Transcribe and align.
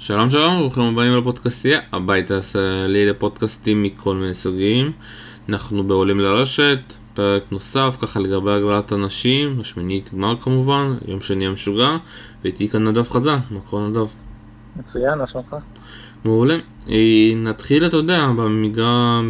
שלום 0.00 0.30
שלום, 0.30 0.58
ברוכים 0.58 0.82
הבאים 0.82 1.16
לפודקאסטייה, 1.16 1.80
הבית 1.92 2.30
הישראלי 2.30 3.06
לפודקאסטים 3.06 3.82
מכל 3.82 4.14
מיני 4.14 4.34
סוגים. 4.34 4.92
אנחנו 5.48 5.84
בעולים 5.84 6.20
לרשת, 6.20 6.78
פרק 7.14 7.52
נוסף, 7.52 7.96
ככה 8.00 8.20
לגבי 8.20 8.52
הגרלת 8.52 8.92
הנשים, 8.92 9.60
השמינית 9.60 10.14
גמר 10.14 10.40
כמובן, 10.40 10.94
יום 11.08 11.20
שני 11.20 11.46
המשוגע, 11.46 11.96
ואיתי 12.44 12.68
כאן 12.68 12.88
נדב 12.88 13.02
חזן, 13.02 13.38
מה 13.50 13.60
קורה 13.60 13.88
נדב? 13.88 14.06
מצוין, 14.76 15.18
מה 15.18 15.26
שלומך? 15.26 15.56
מעולה. 16.24 16.56
אה, 16.90 17.32
נתחיל, 17.36 17.86
אתה 17.86 17.96
יודע, 17.96 18.26
במגרע, 18.36 19.20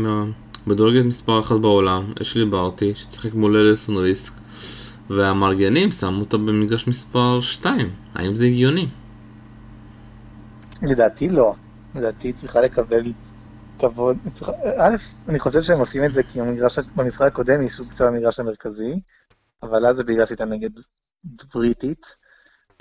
בדורגת 0.66 1.04
מספר 1.04 1.40
אחת 1.40 1.56
בעולם, 1.56 2.02
יש 2.20 2.36
לי 2.36 2.44
ברטי, 2.44 2.92
שצריך 2.94 3.34
מול 3.34 3.56
אלסון 3.56 3.96
ריסק, 3.96 4.32
והמארגנים 5.10 5.92
שמו 5.92 6.20
אותה 6.20 6.36
במגרש 6.36 6.88
מספר 6.88 7.40
2, 7.40 7.90
האם 8.14 8.34
זה 8.34 8.46
הגיוני? 8.46 8.86
לדעתי 10.82 11.28
לא. 11.28 11.54
לדעתי 11.94 12.32
צריכה 12.32 12.60
לקבל 12.60 13.12
כבוד. 13.78 14.16
א', 14.78 14.96
אני 15.28 15.38
חושב 15.38 15.62
שהם 15.62 15.78
עושים 15.78 16.04
את 16.04 16.12
זה 16.14 16.22
כי 16.22 16.40
המגרש, 16.40 16.78
במשחק 16.78 17.26
הקודם 17.26 17.60
היא 17.60 17.68
סוג 17.68 17.92
של 17.92 18.04
המגרש 18.04 18.40
המרכזי, 18.40 19.00
אבל 19.62 19.86
אז 19.86 19.96
זה 19.96 20.04
בגלל 20.04 20.26
שהייתה 20.26 20.44
נגד 20.44 20.70
בריטית. 21.54 22.16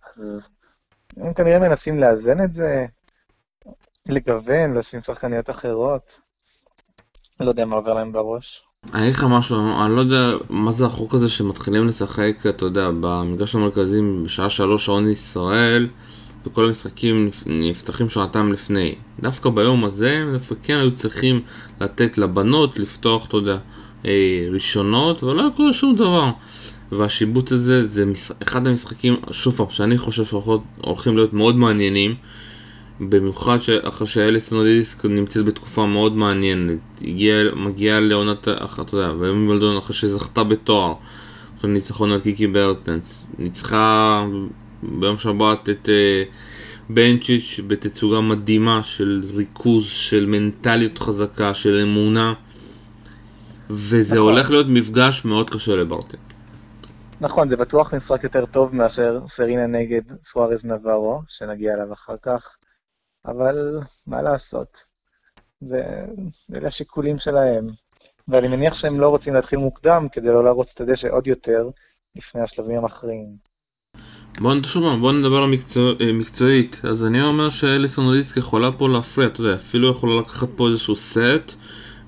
אז 0.07 0.49
הם 1.17 1.33
כנראה 1.33 1.59
מנסים 1.59 1.99
לאזן 1.99 2.43
את 2.43 2.53
זה, 2.53 2.85
לגוון, 4.05 4.73
לשים 4.73 5.01
שחקניות 5.01 5.49
אחרות. 5.49 6.20
לא 7.39 7.49
יודע 7.49 7.65
מה 7.65 7.75
עובר 7.75 7.93
להם 7.93 8.11
בראש. 8.11 8.63
אני 8.93 9.03
אגיד 9.03 9.15
לך 9.15 9.25
משהו, 9.29 9.85
אני 9.85 9.95
לא 9.95 10.01
יודע 10.01 10.45
מה 10.49 10.71
זה 10.71 10.85
החוק 10.85 11.13
הזה 11.13 11.29
שמתחילים 11.29 11.87
לשחק, 11.87 12.34
אתה 12.49 12.65
יודע, 12.65 12.89
במגרש 13.01 13.55
המרכזי 13.55 14.01
בשעה 14.25 14.49
שלוש 14.49 14.85
שעון 14.85 15.09
ישראל. 15.09 15.89
וכל 16.46 16.66
המשחקים 16.66 17.30
נפתחים 17.46 18.09
שעתיים 18.09 18.54
לפני. 18.54 18.96
דווקא 19.20 19.49
ביום 19.49 19.85
הזה, 19.85 20.26
דווקא 20.34 20.55
כן 20.63 20.77
היו 20.77 20.91
צריכים 20.91 21.41
לתת 21.82 22.18
לבנות 22.18 22.79
לפתוח, 22.79 23.26
אתה 23.27 23.38
יודע, 23.38 23.57
אה, 24.05 24.48
ראשונות, 24.52 25.24
ולא 25.24 25.49
יקרה 25.54 25.74
שום 25.74 25.96
דבר. 25.96 26.32
והשיבוץ 26.91 27.52
הזה 27.52 27.84
זה. 27.84 28.05
אחד 28.44 28.68
המשחקים, 28.68 29.16
שוב 29.32 29.55
פעם, 29.55 29.70
שאני 29.70 29.98
חושב 29.98 30.26
שהולכים 30.26 31.16
להיות 31.16 31.34
מאוד 31.34 31.55
מעניינים. 31.55 32.16
במיוחד 32.99 33.57
אחרי 33.84 34.07
שאליסון 34.07 34.66
דיסק 34.66 35.05
נמצאת 35.05 35.46
בתקופה 35.46 35.85
מאוד 35.85 36.16
מעניינת. 36.16 36.77
הגיע, 37.01 37.35
מגיעה 37.55 37.99
לעונת, 37.99 38.48
אתה 38.48 38.96
יודע, 38.96 39.13
בלדון 39.13 39.77
אחרי 39.77 39.96
שזכתה 39.96 40.44
בתואר. 40.44 40.94
אחרי 41.60 41.72
ניצחון 41.72 42.12
על 42.12 42.20
קיקי 42.20 42.48
ברטנס. 42.48 43.26
ניצחה 43.40 44.26
ביום 44.83 45.17
שבת 45.17 45.70
את 45.70 45.85
uh, 45.85 46.35
בנצ'יץ' 46.89 47.59
בתצוגה 47.67 48.21
מדהימה 48.21 48.83
של 48.83 49.23
ריכוז, 49.35 49.89
של 49.89 50.25
מנטליות 50.25 50.97
חזקה, 50.97 51.53
של 51.53 51.79
אמונה 51.79 52.33
וזה 53.70 54.15
נכון. 54.15 54.29
הולך 54.29 54.49
להיות 54.49 54.67
מפגש 54.70 55.25
מאוד 55.25 55.49
קשה 55.49 55.75
לברטי. 55.75 56.17
נכון, 57.21 57.49
זה 57.49 57.57
בטוח 57.57 57.93
משחק 57.93 58.23
יותר 58.23 58.45
טוב 58.45 58.75
מאשר 58.75 59.27
סרינה 59.27 59.67
נגד 59.67 60.01
סוארז 60.23 60.65
נברו, 60.65 61.21
שנגיע 61.27 61.73
אליו 61.73 61.93
אחר 61.93 62.15
כך, 62.21 62.55
אבל 63.25 63.79
מה 64.07 64.22
לעשות, 64.22 64.83
זה, 65.61 65.83
אלה 66.55 66.67
השיקולים 66.67 67.17
שלהם. 67.17 67.67
ואני 68.28 68.47
מניח 68.47 68.73
שהם 68.73 69.00
לא 69.00 69.09
רוצים 69.09 69.33
להתחיל 69.33 69.59
מוקדם 69.59 70.07
כדי 70.11 70.28
לא 70.28 70.44
להרוס 70.44 70.73
את 70.73 70.81
הדשא 70.81 71.07
עוד 71.09 71.28
יותר 71.28 71.69
לפני 72.16 72.41
השלבים 72.41 72.78
המכריעים. 72.78 73.35
בוא 74.41 74.53
נשמע, 74.53 74.96
בוא 74.96 75.12
נדבר 75.12 75.38
על 75.38 75.50
מקצוע, 75.50 75.94
אה, 76.02 76.13
מקצועית. 76.13 76.81
אז 76.90 77.06
אני 77.06 77.24
אומר 77.24 77.50
שאליסון 77.50 78.07
ריסק 78.07 78.38
יכולה 78.38 78.72
פה 78.72 78.90
להפריע, 78.90 79.28
אתה 79.28 79.41
יודע, 79.41 79.56
אפילו 79.56 79.91
יכולה 79.91 80.22
לקחת 80.22 80.47
פה 80.56 80.68
איזשהו 80.68 80.96
סט 80.96 81.53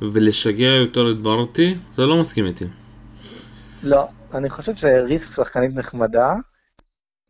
ולשגע 0.01 0.67
יותר 0.67 1.11
את 1.11 1.17
ברטי, 1.17 1.75
אתה 1.93 2.01
לא 2.01 2.19
מסכים 2.19 2.45
איתי. 2.45 2.65
לא, 3.83 4.07
אני 4.33 4.49
חושב 4.49 4.75
שריסק 4.75 5.31
שחקנית 5.33 5.75
נחמדה. 5.75 6.35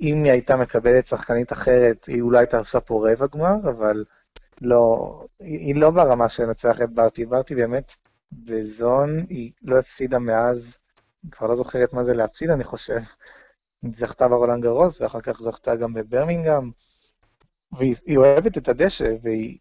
אם 0.02 0.24
היא 0.24 0.32
הייתה 0.32 0.58
מקבלת 0.58 1.08
שחקנית 1.08 1.54
אחרת, 1.54 2.06
היא 2.06 2.22
אולי 2.22 2.40
הייתה 2.40 2.60
עושה 2.60 2.80
פה 2.80 3.10
רבע 3.12 3.26
גמר, 3.34 3.70
אבל 3.70 4.04
לא, 4.62 5.14
היא 5.40 5.76
לא 5.76 5.92
ברמה 5.92 6.30
שנצח 6.30 6.82
את 6.82 6.90
ברטי. 6.94 7.26
ברטי 7.26 7.56
באמת 7.56 7.96
בזון, 8.32 9.26
היא 9.30 9.52
לא 9.64 9.80
הפסידה 9.80 10.20
מאז, 10.20 10.78
כבר 11.32 11.48
לא 11.48 11.56
זוכרת 11.56 11.94
מה 11.94 12.04
זה 12.04 12.14
להפסיד, 12.14 12.50
אני 12.50 12.64
חושב. 12.64 13.00
זכתה 13.96 14.28
ברולנד 14.28 14.64
גרוס, 14.64 15.02
ואחר 15.02 15.22
כך 15.22 15.42
זכתה 15.42 15.76
גם 15.76 15.94
בברמינגהם, 15.94 16.72
והיא 17.72 18.18
אוהבת 18.18 18.58
את 18.58 18.70
הדשא, 18.70 19.14
והיא 19.24 19.58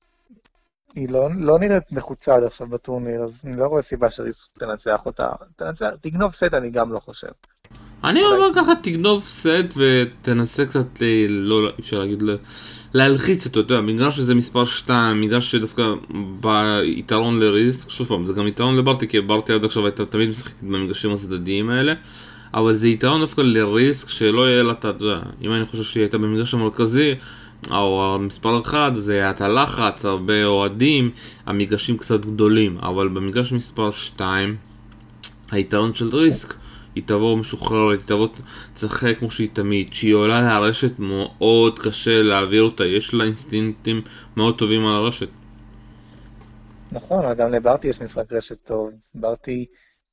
היא 0.95 1.09
לא, 1.09 1.29
לא 1.37 1.59
נראית 1.59 1.93
נחוצה 1.93 2.35
עד 2.35 2.43
עכשיו 2.43 2.67
בטורניר, 2.67 3.21
אז 3.21 3.43
אני 3.45 3.57
לא 3.57 3.67
רואה 3.67 3.83
סיבה 3.83 4.11
שריס 4.11 4.49
תנצח 4.59 5.07
אותה. 5.07 5.29
תנצח, 5.57 5.91
תגנוב 6.01 6.33
סט 6.33 6.55
אני 6.55 6.71
גם 6.71 6.93
לא 6.93 6.99
חושב. 6.99 7.29
אני 8.05 8.25
אומר 8.25 8.49
ככה, 8.57 8.73
תגנוב 8.83 9.25
סט 9.25 9.75
ותנסה 9.77 10.67
קצת, 10.67 11.03
לא, 11.29 11.71
אפשר 11.81 11.99
להגיד, 11.99 12.23
להלחיץ 12.95 13.47
אותו, 13.47 13.61
אתה 13.61 13.75
יודע, 13.75 13.93
בגלל 13.93 14.11
שזה 14.11 14.35
מספר 14.35 14.65
2, 14.65 15.21
בגלל 15.21 15.41
שדווקא 15.41 15.83
ביתרון 16.41 17.41
לריסק, 17.41 17.91
שוב 17.91 18.09
פעם, 18.09 18.27
זה 18.27 18.33
גם 18.33 18.47
יתרון 18.47 18.77
לברטי, 18.77 19.09
כי 19.09 19.21
ברטי 19.21 19.53
עד 19.53 19.65
עכשיו 19.65 19.87
הייתה 19.87 20.07
תמיד 20.07 20.29
משחקת 20.29 20.63
במגרשים 20.63 21.13
הצדדיים 21.13 21.71
האלה. 21.71 21.95
אבל 22.55 22.75
זה 22.75 22.89
יתרון 22.89 23.21
דווקא 23.21 23.41
לריסק 23.41 24.09
שלא 24.09 24.49
יהיה 24.49 24.63
לה 24.63 24.73
את 24.73 24.85
ה... 24.85 24.93
אם 25.43 25.53
אני 25.53 25.67
חושב 25.67 25.83
שהיא 25.83 26.03
הייתה 26.03 26.19
במגרש 26.19 26.55
המרכזי, 26.55 27.15
או 27.71 28.15
המספר 28.15 28.61
אחד, 28.61 28.93
זה 28.95 29.13
היה 29.13 29.31
את 29.31 29.41
הלחץ, 29.41 30.05
הרבה 30.05 30.45
אוהדים, 30.45 31.11
המגרשים 31.47 31.97
קצת 31.97 32.21
גדולים, 32.21 32.79
אבל 32.79 33.09
במגרש 33.09 33.53
מספר 33.53 33.91
2, 33.91 34.57
היתרון 35.51 35.95
של 35.95 36.17
ריסק, 36.17 36.55
היא 36.95 37.03
תבוא 37.07 37.37
משוחררת, 37.37 37.99
היא 37.99 38.07
תבוא 38.07 38.29
תשחק 38.75 39.19
כמו 39.19 39.31
שהיא 39.31 39.49
תמיד, 39.53 39.91
כשהיא 39.91 40.15
עולה 40.15 40.41
לרשת 40.41 40.99
מאוד 40.99 41.79
קשה 41.79 42.23
להעביר 42.23 42.63
אותה, 42.63 42.85
יש 42.85 43.15
לה 43.15 43.25
אינסטינקטים 43.25 44.03
מאוד 44.37 44.59
טובים 44.59 44.87
על 44.87 44.95
הרשת. 44.95 45.29
נכון, 46.93 47.35
גם 47.35 47.51
לברטי 47.51 47.89
יש 47.89 48.01
משחק 48.01 48.33
רשת 48.33 48.57
טוב. 48.65 48.91
ברטי... 49.15 49.67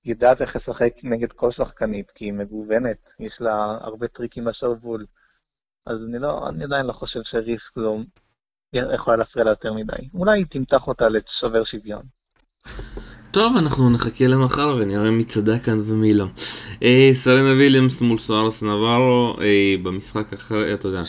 יודעת 0.05 0.41
איך 0.41 0.55
לשחק 0.55 0.93
נגד 1.03 1.31
כל 1.31 1.51
שחקנית, 1.51 2.11
כי 2.11 2.25
היא 2.25 2.33
מגוונת, 2.33 3.13
יש 3.19 3.41
לה 3.41 3.77
הרבה 3.81 4.07
טריקים 4.07 4.45
בשרוול. 4.45 5.05
אז 5.85 6.05
אני, 6.05 6.19
לא, 6.19 6.49
אני 6.49 6.63
עדיין 6.63 6.85
לא 6.85 6.93
חושב 6.93 7.23
שריסק 7.23 7.79
זו 7.79 7.97
יכולה 8.73 9.17
להפריע 9.17 9.45
לה 9.45 9.51
יותר 9.51 9.73
מדי. 9.73 10.09
אולי 10.13 10.39
היא 10.39 10.45
תמתח 10.49 10.87
אותה 10.87 11.09
לשובר 11.09 11.63
שוויון. 11.63 12.03
טוב, 13.31 13.57
אנחנו 13.57 13.89
נחכה 13.89 14.27
למחר 14.27 14.75
ונראה 14.79 15.11
מי 15.11 15.23
צדק 15.23 15.61
כאן 15.63 15.81
ומי 15.85 16.13
לא. 16.13 16.25
אה, 16.83 17.11
סרינה 17.13 17.53
וויליאמס 17.53 18.01
מול 18.01 18.17
סוארס 18.17 18.63
נבארו, 18.63 19.35
אה, 19.41 19.75
במשחק 19.83 20.33
אחר, 20.33 20.73
אתה 20.73 20.87
יודע. 20.87 21.01
6-0, 21.01 21.03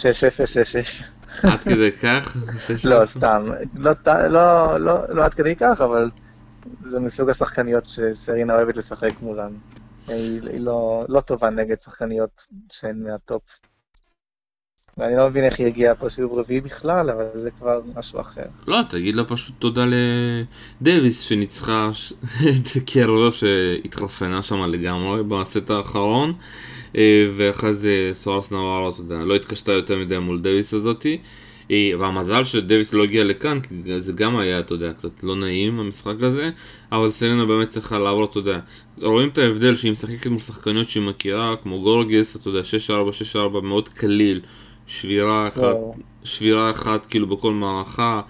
6-6. 0.46 1.02
עד 1.42 1.58
כדי 1.58 1.92
כך? 1.92 2.36
לא, 2.84 3.06
סתם. 3.06 3.50
לא, 3.76 3.92
לא, 4.28 4.78
לא, 4.80 4.94
לא 5.08 5.24
עד 5.24 5.34
כדי 5.34 5.56
כך, 5.56 5.80
אבל 5.80 6.10
זה 6.82 7.00
מסוג 7.00 7.30
השחקניות 7.30 7.88
שסרינה 7.88 8.54
אוהבת 8.54 8.76
לשחק 8.76 9.12
מולן. 9.20 9.52
היא, 10.08 10.40
היא 10.52 10.60
לא, 10.60 11.04
לא 11.08 11.20
טובה 11.20 11.50
נגד 11.50 11.80
שחקניות 11.80 12.46
שהן 12.72 13.02
מהטופ. 13.02 13.42
ואני 14.98 15.16
לא 15.16 15.28
מבין 15.28 15.44
איך 15.44 15.58
היא 15.58 15.66
הגיעה 15.66 15.94
פה 15.94 16.08
סיבוב 16.08 16.38
רביעי 16.38 16.60
בכלל, 16.60 17.10
אבל 17.10 17.26
זה 17.34 17.50
כבר 17.50 17.80
משהו 17.94 18.20
אחר. 18.20 18.46
לא, 18.66 18.78
תגיד 18.88 19.14
לה 19.14 19.24
פשוט 19.24 19.54
תודה 19.58 19.84
לדייוויס 20.80 21.20
שניצחה 21.20 21.90
את 22.48 22.82
קרבר 22.92 23.32
שהתחרפנה 23.32 24.42
שם 24.42 24.64
לגמרי 24.64 25.22
בסט 25.24 25.70
האחרון. 25.70 26.32
אה, 26.96 27.30
ואחרי 27.36 27.74
זה 27.74 28.10
סוארס 28.14 28.52
נבארו, 28.52 28.90
לא 29.08 29.36
התקשתה 29.36 29.72
יותר 29.72 29.98
מדי 29.98 30.18
מול 30.18 30.40
דייוויס 30.40 30.74
הזאתי. 30.74 31.18
והמזל 31.70 32.44
שדייוויס 32.44 32.92
לא 32.92 33.02
הגיע 33.02 33.24
לכאן, 33.24 33.60
כי 33.60 34.00
זה 34.00 34.12
גם 34.12 34.36
היה, 34.36 34.58
אתה 34.58 34.74
יודע, 34.74 34.92
קצת 34.92 35.22
לא 35.22 35.36
נעים 35.36 35.80
המשחק 35.80 36.22
הזה, 36.22 36.50
אבל 36.92 37.10
סרינה 37.10 37.46
באמת 37.46 37.68
צריכה 37.68 37.98
לעבור, 37.98 38.24
אתה 38.24 38.38
יודע, 38.38 38.58
רואים 39.02 39.28
את 39.28 39.38
ההבדל 39.38 39.76
שהיא 39.76 39.92
משחקת 39.92 40.26
מול 40.26 40.38
שחקניות 40.38 40.88
שהיא 40.88 41.02
מכירה, 41.02 41.54
כמו 41.62 41.82
גורגס, 41.82 42.36
אתה 42.36 42.48
יודע, 42.48 42.60
6-4, 42.60 43.58
6-4, 43.58 43.60
מאוד 43.62 43.88
קליל, 43.88 44.40
שבירה 44.86 45.48
אחת, 45.48 45.76
שבירה 46.24 46.70
אחת 46.70 47.06
כאילו 47.06 47.26
בכל 47.26 47.52
מערכה, 47.52 48.20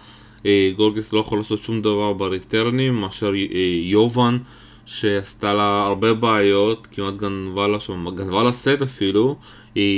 אה, 0.47 0.71
גורגס 0.77 1.13
לא 1.13 1.21
יכול 1.21 1.39
לעשות 1.39 1.63
שום 1.63 1.83
דבר 1.83 2.13
בריטרנים, 2.13 2.95
מאשר 2.95 3.33
אה, 3.35 3.81
יובן. 3.83 4.39
שעשתה 4.87 5.55
לה 5.55 5.85
הרבה 5.87 6.15
בעיות, 6.15 6.87
כמעט 6.93 7.15
גנבה 7.15 7.69
לה 7.69 7.81
שם, 7.81 8.07
גנבה 8.15 8.43
לה 8.43 8.53
סט 8.53 8.83
אפילו, 8.83 9.37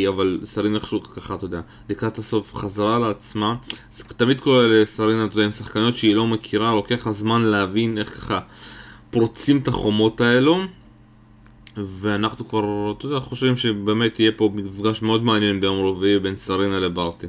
אבל 0.09 0.41
סרינה 0.45 0.77
איכשהו 0.77 1.03
ככה, 1.03 1.35
אתה 1.35 1.45
יודע, 1.45 1.61
לקראת 1.89 2.19
הסוף 2.19 2.55
חזרה 2.55 2.99
לעצמה. 2.99 3.57
זה 3.91 4.05
תמיד 4.05 4.41
קורה 4.41 4.69
לסרינה, 4.69 5.25
אתה 5.25 5.35
יודע, 5.35 5.45
עם 5.45 5.53
שחקניות 5.53 5.97
שהיא 5.97 6.17
לא 6.17 6.27
מכירה, 6.27 6.75
לוקח 6.75 7.07
לה 7.07 7.13
זמן 7.13 7.43
להבין 7.43 7.99
איך 7.99 8.09
ככה 8.09 8.41
פורצים 9.11 9.59
את 9.59 9.69
החומות 9.69 10.21
האלו. 10.21 10.59
ואנחנו 11.77 12.49
כבר, 12.49 12.93
אתה 12.99 13.07
יודע, 13.07 13.21
חושבים 13.21 13.57
שבאמת 13.57 14.21
יהיה 14.21 14.33
פה 14.37 14.51
מפגש 14.55 15.03
מאוד 15.03 15.23
מעניין 15.23 15.61
ביום 15.61 15.87
רביעי 15.87 16.19
בין 16.19 16.37
סרינה 16.37 16.81
לברטי. 16.81 17.27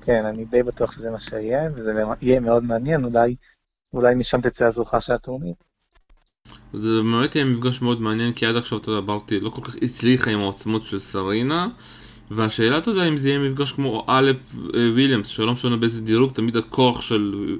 כן, 0.00 0.24
אני 0.24 0.44
די 0.44 0.62
בטוח 0.62 0.92
שזה 0.92 1.10
מה 1.10 1.20
שיהיה, 1.20 1.70
וזה 1.76 1.92
יהיה 2.20 2.40
מאוד 2.40 2.64
מעניין, 2.64 3.04
אולי, 3.04 3.36
אולי 3.92 4.14
משם 4.14 4.40
תצא 4.40 4.66
הזוכה 4.66 5.00
של 5.00 5.12
הטורניר. 5.12 5.54
זה 6.72 6.88
באמת 7.02 7.36
יהיה 7.36 7.44
מפגש 7.44 7.82
מאוד 7.82 8.00
מעניין, 8.00 8.32
כי 8.32 8.46
עד 8.46 8.56
עכשיו, 8.56 8.78
אתה 8.78 8.90
יודע, 8.90 9.12
לא 9.40 9.50
כל 9.50 9.62
כך 9.64 9.76
הצליחה 9.82 10.30
עם 10.30 10.38
העוצמות 10.38 10.82
של 10.82 11.00
סרינה, 11.00 11.68
והשאלה, 12.30 12.78
אתה 12.78 12.90
יודע, 12.90 13.08
אם 13.08 13.16
זה 13.16 13.28
יהיה 13.28 13.38
מפגש 13.38 13.72
כמו 13.72 14.06
אלפ 14.08 14.36
וויליאמס, 14.74 15.26
שלא 15.26 15.52
משנה 15.52 15.76
באיזה 15.76 16.00
דירוג, 16.00 16.32
תמיד 16.32 16.56
הכוח 16.56 17.00
של 17.00 17.56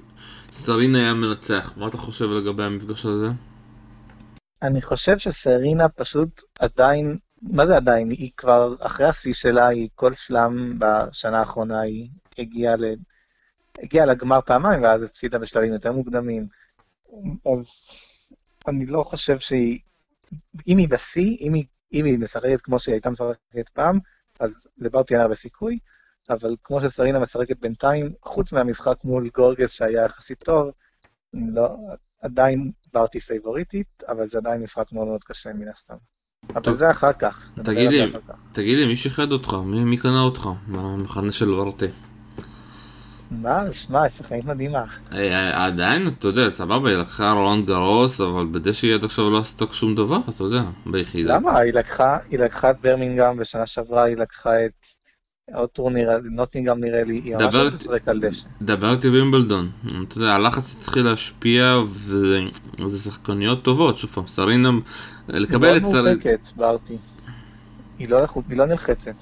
סרינה 0.53 0.99
היה 0.99 1.15
מנצח. 1.15 1.73
מה 1.77 1.89
אתה 1.89 1.97
חושב 1.97 2.31
לגבי 2.31 2.65
המפגש 2.65 3.07
הזה? 3.07 3.29
אני 4.63 4.83
חושב 4.83 5.19
שסרינה 5.19 5.89
פשוט 5.89 6.43
עדיין, 6.59 7.19
מה 7.43 7.67
זה 7.67 7.77
עדיין? 7.77 8.11
היא 8.11 8.31
כבר, 8.37 8.75
אחרי 8.81 9.07
השיא 9.07 9.35
שלה, 9.35 9.67
היא 9.67 9.89
כל 9.95 10.13
סלאם 10.13 10.79
בשנה 10.79 11.39
האחרונה, 11.39 11.81
היא 11.81 12.09
הגיעה 12.39 12.77
ל... 12.77 12.85
הגיעה 13.83 14.07
לגמר 14.07 14.41
פעמיים, 14.47 14.83
ואז 14.83 15.03
הפסידה 15.03 15.39
בשלבים 15.39 15.73
יותר 15.73 15.93
מוקדמים. 15.93 16.47
אז 17.47 17.89
אני 18.69 18.87
לא 18.87 19.03
חושב 19.03 19.39
שהיא... 19.39 19.79
אם 20.69 20.79
היא 20.79 20.89
בשיא, 20.89 21.37
אם 21.41 21.55
היא, 21.55 21.65
אם 21.93 22.05
היא 22.05 22.19
משחקת 22.19 22.61
כמו 22.61 22.79
שהיא 22.79 22.93
הייתה 22.93 23.11
משחקת 23.11 23.69
פעם, 23.73 23.99
אז 24.41 24.69
לברטי 24.79 25.15
אין 25.15 25.23
הרבה 25.23 25.35
סיכוי, 25.35 25.79
אבל 26.31 26.57
כמו 26.65 26.81
שסרינה 26.81 27.19
משחקת 27.19 27.61
בינתיים, 27.61 28.13
חוץ 28.23 28.53
מהמשחק 28.53 28.97
מול 29.05 29.31
גורגס 29.35 29.73
שהיה 29.73 30.05
יחסית 30.05 30.39
טוב, 30.39 30.71
לא, 31.35 31.77
עדיין 32.23 32.71
ברטי 32.93 33.21
פייבוריטית, 33.21 34.03
אבל 34.09 34.27
זה 34.27 34.39
עדיין 34.39 34.63
משחק 34.63 34.93
מאוד 34.93 35.07
מאוד 35.07 35.25
קשה 35.25 35.53
מן 35.53 35.69
הסתם. 35.69 35.95
אבל 36.55 36.77
זה 36.77 36.91
אחר 36.91 37.13
כך. 37.13 37.53
תגיד 37.65 37.91
לי, 37.91 38.13
תגיד 38.53 38.79
לי, 38.79 38.87
מי 38.87 38.97
שיחד 38.97 39.33
אותך? 39.33 39.55
מי, 39.65 39.85
מי 39.85 39.97
קנה 39.97 40.21
אותך? 40.21 40.49
מהמחנה 40.67 41.33
של 41.33 41.47
ברטי. 41.47 41.87
מה, 43.41 43.73
שמע, 43.73 44.11
שחקנית 44.11 44.45
מדהימה. 44.45 44.85
אה, 45.13 45.67
עדיין, 45.67 46.09
אתה 46.09 46.29
יודע, 46.29 46.51
סבבה, 46.51 46.91
היא 46.91 46.99
לקחה 46.99 47.33
רולנד 47.33 47.67
גארוס, 47.67 48.21
אבל 48.21 48.47
בדשא 48.51 48.87
היא 48.87 48.95
עד 48.95 49.05
עכשיו 49.05 49.31
לא 49.31 49.39
עשתה 49.39 49.65
שום 49.73 49.95
דבר, 49.95 50.19
אתה 50.29 50.45
יודע, 50.45 50.63
ביחידה. 50.87 51.37
למה? 51.37 51.59
היא 51.59 51.73
לקחה, 51.73 52.19
היא 52.31 52.39
לקחה 52.39 52.71
את 52.71 52.77
ברמינגהם, 52.81 53.37
ושנה 53.39 53.67
שעברה 53.67 54.03
היא 54.03 54.17
לקחה 54.17 54.65
את 54.65 54.87
עוד 55.55 55.69
טורניר, 55.69 56.11
נוטינגאם 56.31 56.81
נראה 56.81 57.05
לי, 57.05 57.21
היא 57.25 57.37
ממש 57.37 57.55
לא 57.55 57.71
תשחק 57.71 58.09
על 58.09 58.21
דשא. 58.21 58.49
דבר 58.63 58.93
איתי 58.93 59.09
וימבלדון, 59.09 59.71
אתה 60.09 60.19
יודע, 60.19 60.35
הלחץ 60.35 60.77
התחיל 60.81 61.05
להשפיע, 61.05 61.79
וזה 62.79 62.99
שחקניות 62.99 63.63
טובות, 63.63 63.99
שוב 63.99 64.11
פעם, 64.11 64.27
סרינה, 64.27 64.71
לקבל 65.29 65.77
את 65.77 65.83
סרינה... 65.83 66.11
היא 66.11 66.17
מאוד 66.17 66.25
מורחקת, 66.25 66.49
ברתי. 66.57 66.97
היא 67.99 68.09
לא 68.57 68.67
נלחצת. 68.67 69.15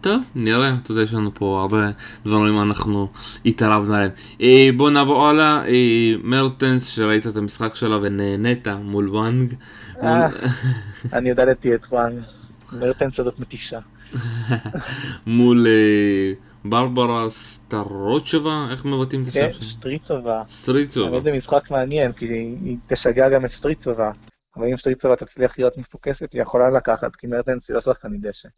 טוב, 0.00 0.22
נראה, 0.34 0.74
אתה 0.82 0.92
יודע, 0.92 1.02
יש 1.02 1.14
לנו 1.14 1.34
פה 1.34 1.60
הרבה 1.60 1.90
דברים 2.24 2.62
אנחנו 2.62 3.08
התערבנו 3.44 3.94
עליהם. 3.94 4.10
אה, 4.40 4.68
בוא 4.76 4.90
נעבור 4.90 5.26
הלאה, 5.26 5.68
אה, 5.68 6.14
מרטנס, 6.22 6.86
שראית 6.86 7.26
את 7.26 7.36
המשחק 7.36 7.74
שלה 7.74 7.96
ונהנית 8.02 8.68
מול 8.68 9.08
וואנג. 9.08 9.54
אה, 10.02 10.28
אני 11.12 11.28
יודעתי 11.28 11.74
את 11.74 11.86
וואנג, 11.86 12.22
מרטנס 12.72 13.20
הזאת 13.20 13.38
מתישה. 13.38 13.78
מול 15.26 15.66
אה, 15.66 16.32
ברברה 16.64 17.30
סטרוצ'בה, 17.30 18.66
איך 18.70 18.84
מבטאים 18.84 19.22
את 19.22 19.28
השם 19.28 19.40
כן, 19.40 19.52
שטריצובה. 19.52 20.42
סטריצובה. 20.50 21.20
זה 21.20 21.32
משחק 21.32 21.70
מעניין, 21.70 22.12
כי 22.12 22.24
היא 22.24 22.76
תשגע 22.86 23.28
גם 23.28 23.44
את 23.44 23.50
שטריצובה. 23.50 24.10
אבל 24.56 24.66
אם 24.66 24.76
שטריצובה 24.76 25.16
תצליח 25.16 25.58
להיות 25.58 25.78
מפוקסת, 25.78 26.32
היא 26.32 26.42
יכולה 26.42 26.70
לקחת, 26.70 27.16
כי 27.16 27.26
מרטנס 27.26 27.68
היא 27.68 27.74
לא 27.74 27.80
שחקנית 27.80 28.20
דשא. 28.20 28.48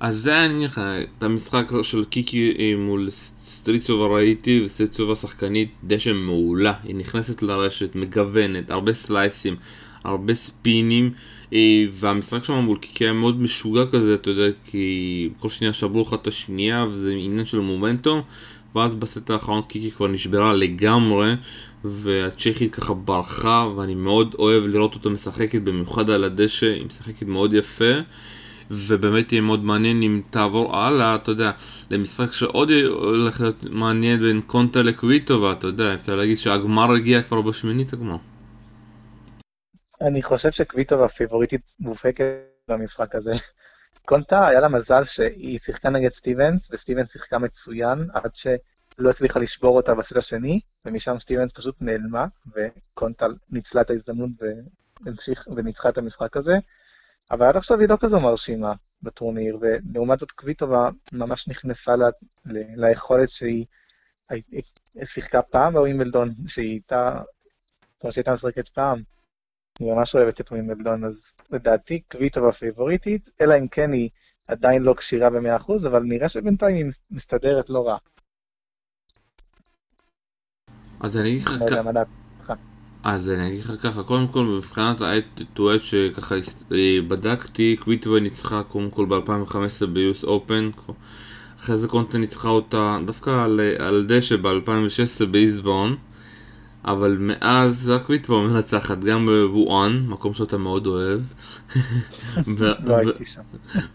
אז 0.00 0.16
זה 0.16 0.30
היה 0.32 0.48
נראה 0.48 1.02
את 1.02 1.22
המשחק 1.22 1.64
של 1.82 2.04
קיקי 2.04 2.54
אה, 2.58 2.74
מול 2.76 3.08
סטריצובה 3.44 4.06
ראיתי, 4.06 4.62
וסטריצובה 4.64 5.16
שחקנית 5.16 5.68
דשא 5.84 6.12
מעולה, 6.12 6.72
היא 6.84 6.96
נכנסת 6.96 7.42
לרשת, 7.42 7.94
מגוונת, 7.94 8.70
הרבה 8.70 8.92
סלייסים, 8.92 9.56
הרבה 10.04 10.34
ספינים, 10.34 11.10
אה, 11.52 11.84
והמשחק 11.92 12.44
שם 12.44 12.54
מול 12.54 12.78
קיקי 12.78 13.04
היה 13.04 13.12
מאוד 13.12 13.40
משוגע 13.40 13.86
כזה, 13.86 14.14
אתה 14.14 14.30
יודע, 14.30 14.46
כי 14.66 15.28
כל 15.38 15.48
שנייה 15.48 15.72
שברו 15.72 16.02
לך 16.02 16.14
את 16.14 16.26
השנייה, 16.26 16.86
וזה 16.92 17.12
עניין 17.18 17.44
של 17.44 17.58
מומנטום, 17.58 18.20
ואז 18.74 18.94
בסט 18.94 19.30
האחרון 19.30 19.62
קיקי 19.62 19.90
כבר 19.90 20.08
נשברה 20.08 20.54
לגמרי, 20.54 21.34
והצ'כית 21.84 22.74
ככה 22.74 22.94
ברחה, 22.94 23.68
ואני 23.76 23.94
מאוד 23.94 24.34
אוהב 24.38 24.66
לראות 24.66 24.94
אותה 24.94 25.10
משחקת, 25.10 25.62
במיוחד 25.62 26.10
על 26.10 26.24
הדשא, 26.24 26.66
היא 26.66 26.86
משחקת 26.86 27.26
מאוד 27.26 27.54
יפה. 27.54 27.94
ובאמת 28.70 29.32
יהיה 29.32 29.42
מאוד 29.42 29.64
מעניין 29.64 30.02
אם 30.02 30.22
תעבור 30.30 30.76
הלאה, 30.76 31.14
אתה 31.14 31.30
יודע, 31.30 31.50
למשחק 31.90 32.32
שעוד 32.32 32.70
הולך 32.90 33.40
להיות 33.40 33.62
מעניין 33.62 34.20
בין 34.20 34.40
קונטה 34.46 34.82
לקוויטובה, 34.82 35.52
אתה 35.52 35.66
יודע, 35.66 35.94
אפשר 35.94 36.16
להגיד 36.16 36.36
שהגמר 36.36 36.92
הגיע 36.92 37.22
כבר 37.22 37.42
בשמינית 37.42 37.92
הגמר. 37.92 38.16
אני 40.00 40.22
חושב 40.22 40.50
שקוויטובה 40.50 41.08
פיבוריטית 41.08 41.60
מובהקת 41.80 42.26
במשחק 42.68 43.14
הזה. 43.14 43.32
קונטה, 44.06 44.46
היה 44.46 44.60
לה 44.60 44.68
מזל 44.68 45.04
שהיא 45.04 45.58
שיחקה 45.58 45.90
נגד 45.90 46.12
סטיבנס, 46.12 46.70
וסטיבנס 46.72 47.12
שיחקה 47.12 47.38
מצוין, 47.38 48.08
עד 48.12 48.30
שלא 48.34 49.10
הצליחה 49.10 49.40
לשבור 49.40 49.76
אותה 49.76 49.94
בסט 49.94 50.16
השני, 50.16 50.60
ומשם 50.84 51.18
סטיבנס 51.18 51.52
פשוט 51.52 51.76
נעלמה, 51.80 52.26
וקונטה 52.54 53.26
ניצלה 53.50 53.80
את 53.80 53.90
ההזדמנות 53.90 54.30
והמשיך 55.04 55.48
וניצחה 55.56 55.88
את 55.88 55.98
המשחק 55.98 56.36
הזה. 56.36 56.56
אבל 57.32 57.46
עד 57.46 57.56
עכשיו 57.56 57.80
היא 57.80 57.88
לא 57.88 57.96
כזו 58.00 58.20
מרשימה 58.20 58.72
בטורניר, 59.02 59.58
ולעומת 59.60 60.18
זאת 60.18 60.30
קוויטובה 60.30 60.90
ממש 61.12 61.48
נכנסה 61.48 61.96
לה, 61.96 62.08
ל, 62.46 62.86
ליכולת 62.86 63.28
שהיא 63.28 63.66
שיחקה 65.04 65.42
פעם 65.42 65.72
בווימבלדון, 65.72 66.34
שהיא 66.46 66.70
הייתה, 66.70 67.20
כמו 68.00 68.12
שהיא 68.12 68.22
הייתה 68.22 68.32
משחקת 68.32 68.68
פעם. 68.68 69.02
אני 69.80 69.90
ממש 69.90 70.14
אוהבת 70.14 70.40
את 70.40 70.52
ווימבלדון, 70.52 71.04
אז 71.04 71.34
לדעתי 71.50 72.00
קוויטובה 72.00 72.52
פייבוריטית, 72.52 73.28
אלא 73.40 73.58
אם 73.58 73.68
כן 73.68 73.92
היא 73.92 74.10
עדיין 74.48 74.82
לא 74.82 74.94
כשירה 74.94 75.30
ב-100%, 75.30 75.88
אבל 75.88 76.02
נראה 76.02 76.28
שבינתיים 76.28 76.76
היא 76.76 76.84
מסתדרת 77.10 77.70
לא 77.70 77.88
רע. 77.88 77.96
אז 81.00 81.16
אני. 81.16 81.40
לא 81.60 81.64
יודע 81.64 81.82
מה 81.82 81.92
דעת. 81.92 82.21
אז 83.04 83.30
אני 83.30 83.48
אגיד 83.48 83.60
לך 83.60 83.72
ככה, 83.82 84.02
קודם 84.02 84.28
כל 84.28 84.44
מבחינת 84.44 85.00
ה-Head 85.00 85.42
to 85.56 85.60
Head 85.60 85.82
שככה 85.82 86.34
אה, 86.72 86.98
בדקתי, 87.08 87.76
קוויטווי 87.80 88.20
ניצחה 88.20 88.62
קודם 88.62 88.90
כל 88.90 89.06
ב-2015 89.06 89.86
ב-US 89.92 90.24
Open 90.24 90.92
אחרי 91.60 91.76
זה 91.76 91.88
קונטה 91.88 92.18
ניצחה 92.18 92.48
אותה 92.48 92.98
דווקא 93.06 93.44
על, 93.44 93.60
על 93.78 94.04
דשא 94.08 94.36
ב-2016 94.36 95.26
באיזבון 95.30 95.96
אבל 96.84 97.16
מאז 97.20 97.90
רק 97.90 98.02
קוויטווי 98.06 98.46
מנצחת 98.46 98.98
גם 98.98 99.26
בוואן, 99.26 100.04
מקום 100.08 100.34
שאתה 100.34 100.58
מאוד 100.58 100.86
אוהב. 100.86 101.20
לא 102.84 102.96
הייתי 102.96 103.24
שם. 103.24 103.40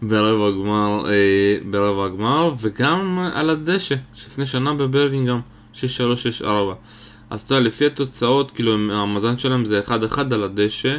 ברבע 0.02 0.46
הגמר, 0.46 1.10
אה, 1.10 1.58
ברבע 1.70 2.04
הגמר 2.04 2.50
וגם 2.60 3.18
על 3.34 3.50
הדשא, 3.50 3.94
לפני 4.26 4.46
שנה 4.46 4.74
בברלינגהם 4.74 5.40
6-3-6-4 5.74 5.78
אז 7.30 7.40
אתה 7.40 7.54
יודע, 7.54 7.66
לפי 7.66 7.86
התוצאות, 7.86 8.50
כאילו 8.50 8.74
המאזן 8.74 9.38
שלהם 9.38 9.64
זה 9.64 9.80
1-1 9.88 9.90
על 10.18 10.42
הדשא, 10.42 10.98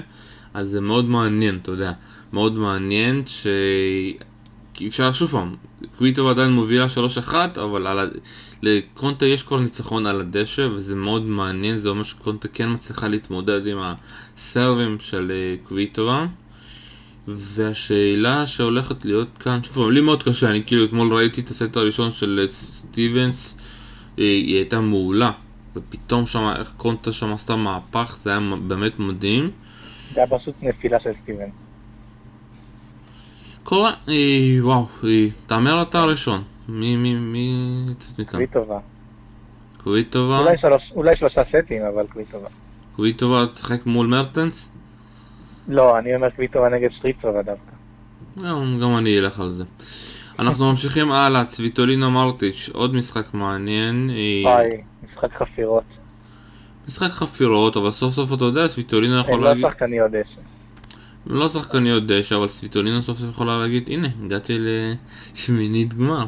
אז 0.54 0.70
זה 0.70 0.82
מאוד 0.82 1.06
מעניין, 1.06 1.56
אתה 1.56 1.72
יודע. 1.72 1.92
מאוד 2.34 2.54
מעניין 2.54 3.24
ש... 3.28 3.48
אפשר 4.88 5.12
שוב 5.12 5.32
פעם, 5.32 5.56
קוויטוב 5.98 6.28
עדיין 6.28 6.52
מובילה 6.52 6.86
3-1, 7.28 7.34
אבל 7.56 7.88
על 7.88 8.00
ה... 8.00 8.04
לקונטה 8.62 9.26
יש 9.26 9.44
כבר 9.44 9.60
ניצחון 9.60 10.06
על 10.06 10.22
הדשא, 10.22 10.68
וזה 10.74 10.96
מאוד 10.96 11.26
מעניין, 11.26 11.78
זה 11.78 11.90
אומר 11.90 12.04
שקונטה 12.04 12.48
כן 12.48 12.74
מצליחה 12.74 13.08
להתמודד 13.08 13.68
עם 13.68 13.78
הסרבים 13.82 14.98
של 15.00 15.32
אה, 15.32 15.56
קוויטובה. 15.64 16.26
והשאלה 17.28 18.46
שהולכת 18.46 19.06
להיות 19.06 19.28
כאן, 19.40 19.64
שוב 19.64 19.74
פעם, 19.74 19.92
לי 19.92 20.02
מאוד 20.02 20.24
קשה, 20.24 20.50
אני 20.50 20.64
כאילו 20.64 20.86
אתמול 20.86 21.14
ראיתי 21.14 21.42
את 21.42 21.50
הסט 21.50 21.78
הראשון 21.78 22.12
של 22.12 22.40
אה, 22.48 22.54
סטיבנס, 22.54 23.58
אה, 24.20 24.24
היא 24.24 24.56
הייתה 24.56 24.80
מעולה. 24.80 25.32
ופתאום 25.80 26.26
שם, 26.26 26.54
איך 26.60 26.74
קונטה 26.78 27.12
שם 27.12 27.34
עשתה 27.34 27.56
מהפך, 27.56 28.18
זה 28.20 28.30
היה 28.30 28.40
באמת 28.68 29.00
מדהים. 29.00 29.52
זה 30.12 30.20
היה 30.20 30.30
פשוט 30.30 30.56
נפילה 30.62 31.00
של 31.00 31.14
סטיבן. 31.14 31.50
קורה, 33.64 33.94
אה, 34.10 34.58
וואו, 34.62 34.86
אה, 35.04 35.28
תאמר 35.48 35.82
אתה 35.82 36.00
הראשון. 36.00 36.44
מי, 36.70 36.96
מי, 36.96 37.16
מי 37.16 37.54
יצאת 37.92 38.20
מכאן? 38.20 38.32
קוויטובה. 38.32 38.80
קוויטובה? 39.84 40.40
אולי, 40.40 40.58
שלוש, 40.58 40.92
אולי 40.92 41.16
שלושה 41.16 41.44
סטים, 41.46 41.82
אבל 41.86 42.08
קוויטובה. 42.14 42.48
קוויטובה 42.96 43.46
תשחק 43.52 43.86
מול 43.86 44.08
מרטנס? 44.08 44.70
לא, 45.68 46.00
אני 46.00 46.16
אומר 46.16 46.30
קוויטובה 46.30 46.70
נגד 46.70 46.90
שטריצובה 46.90 47.42
דווקא. 47.42 47.72
גם, 48.44 48.80
גם 48.82 48.98
אני 48.98 49.20
אלך 49.20 49.40
על 49.40 49.52
זה. 49.52 49.64
אנחנו 50.40 50.70
ממשיכים 50.70 51.12
הלאה, 51.12 51.46
צביטולינה 51.46 52.10
מרטיץ', 52.10 52.70
עוד 52.74 52.96
משחק 52.96 53.34
מעניין. 53.34 54.10
וואי, 54.44 54.82
משחק 55.04 55.34
חפירות. 55.34 55.98
משחק 56.88 57.12
חפירות, 57.12 57.78
אבל 57.78 57.92
סוף 57.92 58.14
סוף 58.14 58.34
אתה 58.34 58.46
יודע, 58.46 58.68
סביטולינה 58.68 59.20
יכולה 59.20 59.38
להגיד... 59.38 59.58
הם 59.58 59.64
לא 59.64 59.70
שחקניות 59.70 60.12
דשא. 60.12 60.42
הם 61.30 61.36
לא 61.36 61.50
שחקניות 61.50 62.06
דשא, 62.08 62.36
אבל 62.36 62.48
סביטולינה 62.48 63.02
סוף 63.02 63.18
סוף 63.18 63.30
יכולה 63.30 63.60
להגיד, 63.60 63.84
הנה, 63.88 64.08
הגעתי 64.26 64.58
לשמינית 64.60 65.94
גמר. 65.94 66.26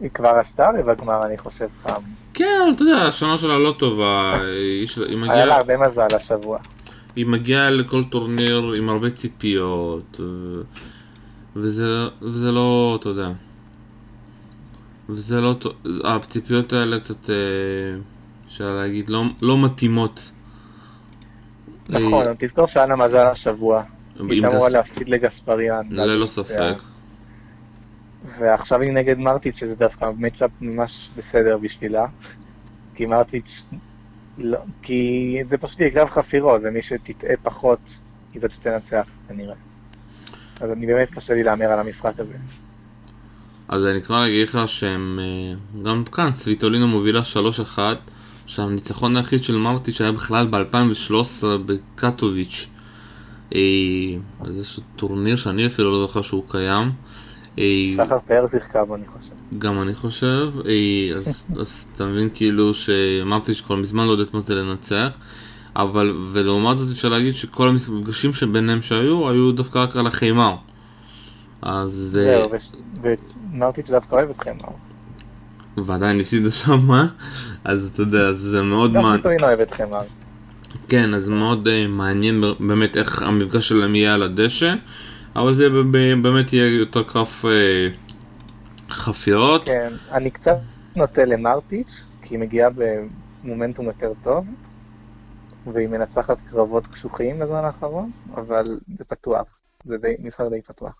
היא 0.00 0.10
כבר 0.10 0.28
עשתה 0.28 0.70
רבע 0.78 0.94
גמר, 0.94 1.26
אני 1.26 1.38
חושב, 1.38 1.66
פעם. 1.82 2.02
כן, 2.34 2.60
אבל 2.64 2.72
אתה 2.74 2.82
יודע, 2.82 3.02
השנה 3.02 3.38
שלה 3.38 3.58
לא 3.58 3.74
טובה, 3.78 4.40
היא 4.42 4.88
היה 4.96 5.06
לה 5.06 5.16
מגיעה... 5.16 5.56
הרבה 5.56 5.76
מזל 5.76 6.16
השבוע. 6.16 6.58
היא 7.16 7.26
מגיעה 7.26 7.70
לכל 7.70 8.04
טורניר 8.04 8.72
עם 8.76 8.88
הרבה 8.88 9.10
ציפיות, 9.10 10.20
ו... 10.20 10.60
וזה, 11.56 11.84
וזה 12.22 12.50
לא, 12.52 12.96
אתה 13.00 13.08
יודע, 13.08 13.30
וזה 15.08 15.40
לא, 15.40 15.54
הציפיות 16.04 16.72
האלה 16.72 17.00
קצת, 17.00 17.30
אה, 17.30 17.34
אפשר 18.46 18.76
להגיד, 18.76 19.10
לא, 19.10 19.24
לא 19.42 19.64
מתאימות. 19.64 20.30
נכון, 21.88 22.26
אבל 22.26 22.34
תזכור 22.38 22.66
שהיה 22.66 22.86
לה 22.86 22.96
מזל 22.96 23.26
השבוע. 23.26 23.78
אה, 23.78 23.84
היא 24.30 24.46
אמורה 24.46 24.68
גס- 24.68 24.72
להפסיד 24.72 25.08
לגספריאן. 25.08 25.86
ללא 25.90 26.26
ספק. 26.26 26.74
ועכשיו 28.38 28.80
היא 28.80 28.92
נגד 28.92 29.18
מרטיץ' 29.18 29.58
שזה 29.58 29.76
דווקא 29.76 30.10
מצ'אפ 30.18 30.50
ממש 30.60 31.08
בסדר 31.16 31.58
בשבילה. 31.58 32.06
כי 32.94 33.06
מרטיץ', 33.06 33.66
לא, 34.38 34.58
כי 34.82 35.38
זה 35.48 35.58
פשוט 35.58 35.80
יהיה 35.80 35.90
קרב 35.90 36.08
חפירות, 36.08 36.60
ומי 36.64 36.82
שתטעה 36.82 37.36
פחות, 37.42 37.98
היא 38.32 38.40
זאת 38.42 38.52
שתנצח 38.52 39.06
כנראה. 39.28 39.54
אז 40.60 40.72
אני 40.72 40.86
באמת 40.86 41.10
קשה 41.10 41.34
לי 41.34 41.42
להמר 41.42 41.64
על 41.64 41.78
המשחק 41.78 42.12
הזה. 42.18 42.34
אז 43.68 43.86
אני 43.86 44.02
כבר 44.02 44.26
אגיד 44.26 44.48
לך 44.48 44.58
שהם, 44.66 45.20
אה, 45.22 45.82
גם 45.82 46.04
כאן, 46.04 46.34
סוויטולינה 46.34 46.86
מובילה 46.86 47.20
3-1, 47.76 47.78
שהניצחון 48.46 49.16
היחיד 49.16 49.44
של 49.44 49.56
מרטיץ' 49.56 50.00
היה 50.00 50.12
בכלל 50.12 50.46
ב-2013 50.50 51.44
בקטוביץ'. 51.66 52.68
אה, 53.54 53.60
איזשהו 54.46 54.82
טורניר 54.96 55.36
שאני 55.36 55.66
אפילו 55.66 55.90
לא 55.90 56.00
זוכר 56.00 56.22
שהוא 56.22 56.44
קיים. 56.48 56.90
אה, 57.58 57.82
שחר 57.96 58.18
פאר 58.26 58.48
שיחקה 58.48 58.84
בו, 58.84 58.94
אני 58.94 59.04
חושב. 59.06 59.32
גם 59.58 59.82
אני 59.82 59.94
חושב, 59.94 60.52
אז, 61.16 61.46
אז 61.60 61.86
אתה 61.94 62.04
מבין 62.04 62.28
כאילו 62.34 62.74
שאמרתי 62.74 63.54
שכבר 63.54 63.76
מזמן 63.76 64.06
לא 64.06 64.12
יודעת 64.12 64.34
מה 64.34 64.40
זה 64.40 64.54
לנצח, 64.54 65.08
אבל, 65.76 66.14
ולעומת 66.32 66.78
זאת 66.78 66.92
אפשר 66.92 67.08
להגיד 67.08 67.34
שכל 67.34 67.68
המפגשים 67.68 68.32
שביניהם 68.32 68.82
שהיו, 68.82 69.30
היו 69.30 69.52
דווקא 69.52 69.78
רק 69.78 69.96
על 69.96 70.06
החימר. 70.06 70.56
אז... 71.62 72.18
אה, 72.20 72.48
זהו, 72.58 72.78
ומרטיץ' 73.52 73.90
דווקא 73.90 74.14
אוהבת 74.14 74.30
חימר, 74.30 74.56
מאוד. 74.62 74.78
ועדיין 75.76 76.20
הפסידה 76.20 76.50
שמה, 76.50 77.06
אז 77.64 77.90
אתה 77.92 78.02
יודע, 78.02 78.32
זה 78.32 78.62
מאוד 78.62 78.92
גם 78.92 79.02
מעניין. 79.02 79.16
פיטורין 79.16 79.40
אוהבת 79.42 79.60
חימר, 79.60 79.90
מאוד. 79.90 80.04
כן, 80.88 81.14
אז 81.14 81.28
מאוד 81.28 81.68
אה, 81.68 81.88
מעניין 81.88 82.44
באמת 82.60 82.96
איך 82.96 83.22
המפגש 83.22 83.68
שלהם 83.68 83.94
יהיה 83.94 84.14
על 84.14 84.22
הדשא, 84.22 84.74
אבל 85.36 85.54
זה 85.54 85.68
באמת 86.22 86.52
יהיה 86.52 86.78
יותר 86.78 87.02
קרב 87.02 87.28
אה, 87.42 88.92
חפירות. 88.92 89.64
כן, 89.64 89.92
אני 90.12 90.30
קצת 90.30 90.56
נוטה 90.96 91.24
למרטיץ', 91.24 92.02
כי 92.22 92.34
היא 92.34 92.38
מגיעה 92.38 92.70
במומנטום 93.44 93.86
יותר 93.86 94.12
טוב, 94.22 94.46
והיא 95.66 95.88
מנצחת 95.88 96.40
קרבות 96.40 96.86
קשוחים 96.86 97.38
בזמן 97.38 97.64
האחרון, 97.64 98.10
אבל 98.34 98.80
זה 98.98 99.04
פתוח. 99.04 99.58
זה 99.84 99.98
די, 99.98 100.14
משחק 100.22 100.46
די 100.50 100.62
פתוח. 100.62 100.92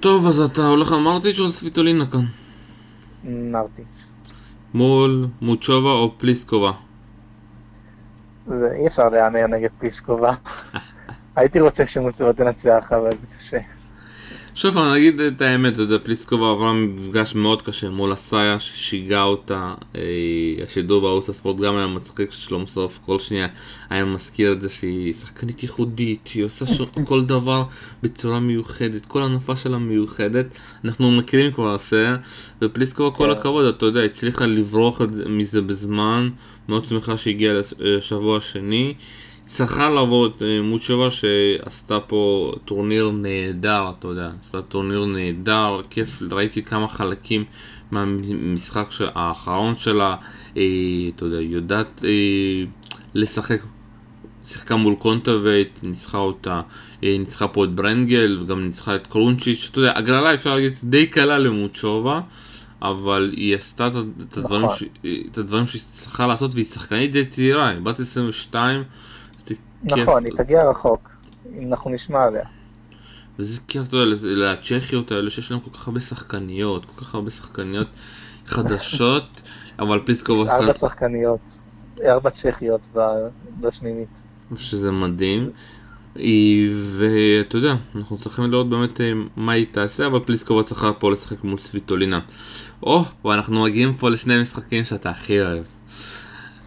טוב, 0.00 0.26
אז 0.26 0.40
אתה 0.40 0.66
הולך 0.66 0.92
על 0.92 0.98
מרטיץ' 0.98 1.40
או 1.40 1.48
סוויטולינה 1.50 2.04
כאן? 2.10 2.24
מרטיץ'. 3.24 4.04
מול 4.74 5.26
מוצ'ובה 5.40 5.90
או 5.90 6.18
פליסקובה? 6.18 6.72
זה 8.46 8.72
אי 8.72 8.86
אפשר 8.86 9.08
להמר 9.08 9.46
נגד 9.46 9.70
פיסקובה. 9.78 10.34
הייתי 11.36 11.60
רוצה 11.60 11.86
שמוצאות 11.86 12.36
תנצח, 12.36 12.92
אבל 12.92 13.10
זה 13.10 13.36
קשה. 13.38 13.77
שוב, 14.60 14.78
אני 14.78 14.98
אגיד 14.98 15.20
את 15.20 15.42
האמת, 15.42 15.72
אתה 15.72 15.82
יודע, 15.82 15.96
פליסקובה 16.02 16.50
עברה 16.50 16.72
מפגש 16.72 17.34
מאוד 17.34 17.62
קשה 17.62 17.90
מול 17.90 18.12
שייה 18.12 18.60
ששיגעה 18.60 19.22
אותה. 19.22 19.74
אה, 19.96 20.02
השידור 20.64 21.02
בערוץ 21.02 21.28
הספורט 21.28 21.56
גם 21.56 21.76
היה 21.76 21.86
מצחיק 21.86 22.32
ששלום 22.32 22.66
סוף 22.66 22.98
כל 23.06 23.18
שנייה 23.18 23.46
היה 23.90 24.04
מזכיר 24.04 24.52
את 24.52 24.60
זה 24.60 24.68
שהיא 24.68 25.12
שחקנית 25.12 25.62
ייחודית, 25.62 26.30
היא 26.34 26.44
עושה 26.44 26.66
ש... 26.66 26.80
כל 27.04 27.24
דבר 27.24 27.64
בצורה 28.02 28.40
מיוחדת, 28.40 29.06
כל 29.06 29.22
הנפה 29.22 29.56
שלה 29.56 29.78
מיוחדת. 29.78 30.46
אנחנו 30.84 31.10
מכירים 31.10 31.52
כבר 31.52 31.76
שייה, 31.76 32.16
ופליסקובה 32.62 33.10
כל 33.10 33.24
כן. 33.24 33.38
הכבוד, 33.38 33.64
אתה 33.64 33.86
יודע, 33.86 34.02
הצליחה 34.02 34.46
לברוח 34.46 35.00
מזה 35.28 35.62
בזמן, 35.62 36.28
מאוד 36.68 36.84
שמחה 36.84 37.16
שהגיעה 37.16 37.54
לשבוע 37.78 38.36
השני. 38.36 38.94
צריכה 39.48 39.90
לעבור 39.90 40.26
את 40.26 40.42
אה, 40.42 40.62
מוחובה 40.62 41.10
שעשתה 41.10 42.00
פה 42.00 42.52
טורניר 42.64 43.10
נהדר, 43.10 43.90
אתה 43.98 44.08
יודע, 44.08 44.30
עשתה 44.44 44.62
טורניר 44.62 45.04
נהדר, 45.04 45.80
כיף, 45.90 46.22
ראיתי 46.30 46.62
כמה 46.62 46.88
חלקים 46.88 47.44
מהמשחק 47.90 48.86
ש- 48.90 49.02
האחרון 49.14 49.76
שלה, 49.76 50.16
אה, 50.56 50.62
אתה 51.16 51.24
יודע, 51.24 51.40
יודעת 51.40 52.04
אה, 52.04 52.10
לשחק, 53.14 53.60
שיחקה 54.44 54.76
מול 54.76 54.94
קונטווייט, 54.94 55.78
ניצחה 55.82 56.18
אותה, 56.18 56.60
אה, 57.04 57.16
ניצחה 57.18 57.48
פה 57.48 57.64
את 57.64 57.74
ברנגל 57.74 58.38
וגם 58.42 58.64
ניצחה 58.64 58.94
את 58.96 59.06
קרונצ'יץ', 59.06 59.68
אתה 59.70 59.78
יודע, 59.78 59.92
הגרלה 59.96 60.34
אפשר 60.34 60.54
להגיד 60.54 60.72
די 60.84 61.06
קלה 61.06 61.38
למוצ'ובה. 61.38 62.20
אבל 62.82 63.32
היא 63.36 63.56
עשתה 63.56 63.86
את 63.86 64.36
הדברים, 64.36 64.64
נכון. 64.64 64.76
ש... 64.76 65.06
את 65.32 65.38
הדברים 65.38 65.66
שהיא 65.66 65.82
צריכה 65.92 66.26
לעשות 66.26 66.54
והיא 66.54 66.64
שחקנית 66.64 67.12
די 67.12 67.24
צעירה, 67.24 67.68
היא 67.68 67.78
בת 67.80 68.00
22 68.00 68.80
זה 68.80 68.84
כיף. 68.86 69.07
נכון, 69.82 70.24
היא 70.24 70.32
תגיע 70.36 70.70
רחוק. 70.70 71.10
אנחנו 71.62 71.90
נשמע 71.90 72.24
עליה. 72.24 72.44
וזה 73.38 73.60
כיף, 73.68 73.88
אתה 73.88 73.96
יודע, 73.96 74.16
לצ'כיות 74.22 75.12
האלה 75.12 75.30
שיש 75.30 75.50
להם 75.50 75.60
כל 75.60 75.70
כך 75.70 75.88
הרבה 75.88 76.00
שחקניות, 76.00 76.84
כל 76.84 77.04
כך 77.04 77.14
הרבה 77.14 77.30
שחקניות 77.30 77.88
חדשות, 78.46 79.40
אבל 79.78 79.98
יש 79.98 80.04
פיסקובה 80.06 80.56
ארבע 80.56 80.72
שחקניות, 80.72 81.40
ארבע 82.04 82.30
צ'כיות 82.30 82.88
בשמינית. 83.60 84.22
שזה 84.56 84.90
מדהים. 84.90 85.50
ואתה 86.72 87.56
יודע, 87.56 87.74
אנחנו 87.96 88.18
צריכים 88.18 88.50
לראות 88.50 88.68
באמת 88.68 89.00
אה, 89.00 89.12
מה 89.36 89.52
היא 89.52 89.66
תעשה, 89.72 90.06
אבל 90.06 90.20
פליסקובה 90.20 90.62
צריכה 90.62 90.92
פה 90.92 91.10
לשחק 91.12 91.44
מול 91.44 91.58
סוויטולינה. 91.58 92.20
או, 92.82 93.04
ואנחנו 93.24 93.62
מגיעים 93.62 93.94
פה 93.94 94.10
לשני 94.10 94.40
משחקים 94.40 94.84
שאתה 94.84 95.10
הכי 95.10 95.42
אוהב. 95.42 95.64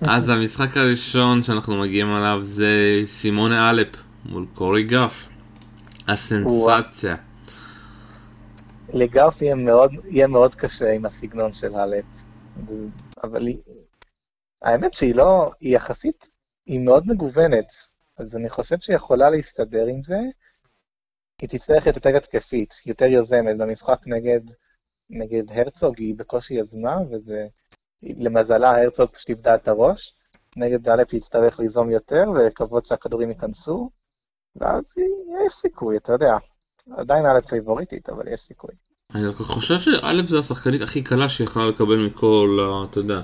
אז 0.08 0.30
המשחק 0.30 0.78
הראשון 0.78 1.44
שאנחנו 1.44 1.82
מגיעים 1.82 2.08
עליו 2.08 2.40
זה 2.44 3.02
סימונה 3.06 3.70
אלפ 3.70 4.04
מול 4.26 4.46
קורי 4.54 4.84
גף. 4.84 5.30
הסנסציה. 6.08 7.16
לגרף 8.94 9.42
יהיה 9.42 9.56
מאוד, 9.56 9.92
יהיה 10.06 10.28
מאוד 10.28 10.56
קשה 10.56 10.92
עם 10.92 11.06
הסגנון 11.06 11.54
של 11.54 11.76
הלב. 11.76 12.04
אבל 13.24 13.48
היא... 13.48 13.58
האמת 14.62 14.94
שהיא 14.94 15.16
לא, 15.16 15.52
היא 15.60 15.76
יחסית, 15.76 16.30
היא 16.66 16.80
מאוד 16.80 17.08
מגוונת. 17.08 17.74
אז 18.18 18.36
אני 18.36 18.50
חושב 18.50 18.80
שהיא 18.80 18.96
יכולה 18.96 19.30
להסתדר 19.30 19.86
עם 19.86 20.04
זה. 20.04 20.20
היא 21.42 21.50
תצטרך 21.50 21.86
להיות 21.86 21.96
יותר 21.96 22.18
התקפית, 22.18 22.74
יותר 22.86 23.06
יוזמת. 23.06 23.58
במשחק 23.58 24.00
נגד, 24.06 24.42
נגד 25.10 25.52
הרצוג 25.52 25.98
היא 25.98 26.16
בקושי 26.16 26.54
יזמה, 26.54 26.98
וזה... 27.12 27.48
למזלה 28.04 28.82
הרצוג 28.82 29.10
פשוט 29.10 29.30
איבדה 29.30 29.56
את 29.56 29.68
הראש. 29.68 30.14
נגד 30.58 30.90
אלף 30.90 31.08
היא 31.12 31.22
תצטרך 31.22 31.60
ליזום 31.60 31.92
יותר 31.92 32.24
ולקוות 32.34 32.86
שהכדורים 32.86 33.30
ייכנסו. 33.30 33.90
ואז 34.56 34.84
יש 35.46 35.54
סיכוי, 35.54 35.98
אתה 35.98 36.14
יודע. 36.14 36.38
עדיין 36.98 37.26
אלף 37.26 37.46
פייבוריטית, 37.46 38.10
אבל 38.10 38.28
יש 38.34 38.40
סיכוי. 38.40 38.72
אני 39.16 39.28
חושב 39.34 39.80
שאלפ 39.80 40.30
זה 40.30 40.40
השחקנית 40.40 40.82
הכי 40.82 41.02
קלה 41.02 41.30
שיכולה 41.30 41.68
לקבל 41.68 42.06
מכל, 42.06 42.60
אתה 42.90 43.00
יודע, 43.00 43.22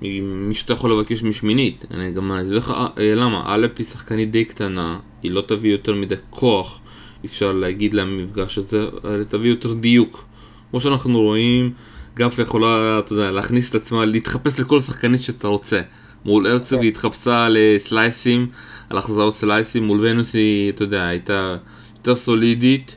מי 0.00 0.54
שאתה 0.54 0.72
יכול 0.72 0.92
לבקש 0.92 1.22
משמינית. 1.22 1.84
אני 1.90 2.12
גם 2.12 2.32
אסביר 2.32 2.58
לך 2.58 2.70
אה, 2.98 3.14
למה, 3.14 3.54
אלפ 3.54 3.70
היא 3.78 3.86
שחקנית 3.86 4.30
די 4.30 4.44
קטנה, 4.44 4.98
היא 5.22 5.30
לא 5.30 5.40
תביא 5.48 5.72
יותר 5.72 5.94
מדי 5.94 6.14
כוח, 6.30 6.80
אפשר 7.24 7.52
להגיד 7.52 7.94
למפגש 7.94 8.58
הזה, 8.58 8.86
אלא 9.04 9.24
תביא 9.24 9.50
יותר 9.50 9.74
דיוק. 9.74 10.24
כמו 10.70 10.80
שאנחנו 10.80 11.22
רואים, 11.22 11.74
גף 12.16 12.38
יכולה, 12.38 12.98
אתה 12.98 13.12
יודע, 13.12 13.30
להכניס 13.30 13.70
את 13.70 13.74
עצמה, 13.74 14.04
להתחפש 14.04 14.60
לכל 14.60 14.80
שחקנית 14.80 15.20
שאתה 15.20 15.48
רוצה. 15.48 15.80
מול 16.24 16.46
הרצוג 16.46 16.80
היא 16.80 16.88
התחפשה 16.88 17.48
לסלייסים, 17.50 18.46
על 18.90 18.98
החזרות 18.98 19.34
סלייסים, 19.34 19.84
מול 19.84 19.98
ונוס 20.02 20.34
היא, 20.34 20.70
אתה 20.70 20.82
יודע, 20.82 21.04
הייתה 21.06 21.56
יותר 21.96 22.16
סולידית. 22.16 22.96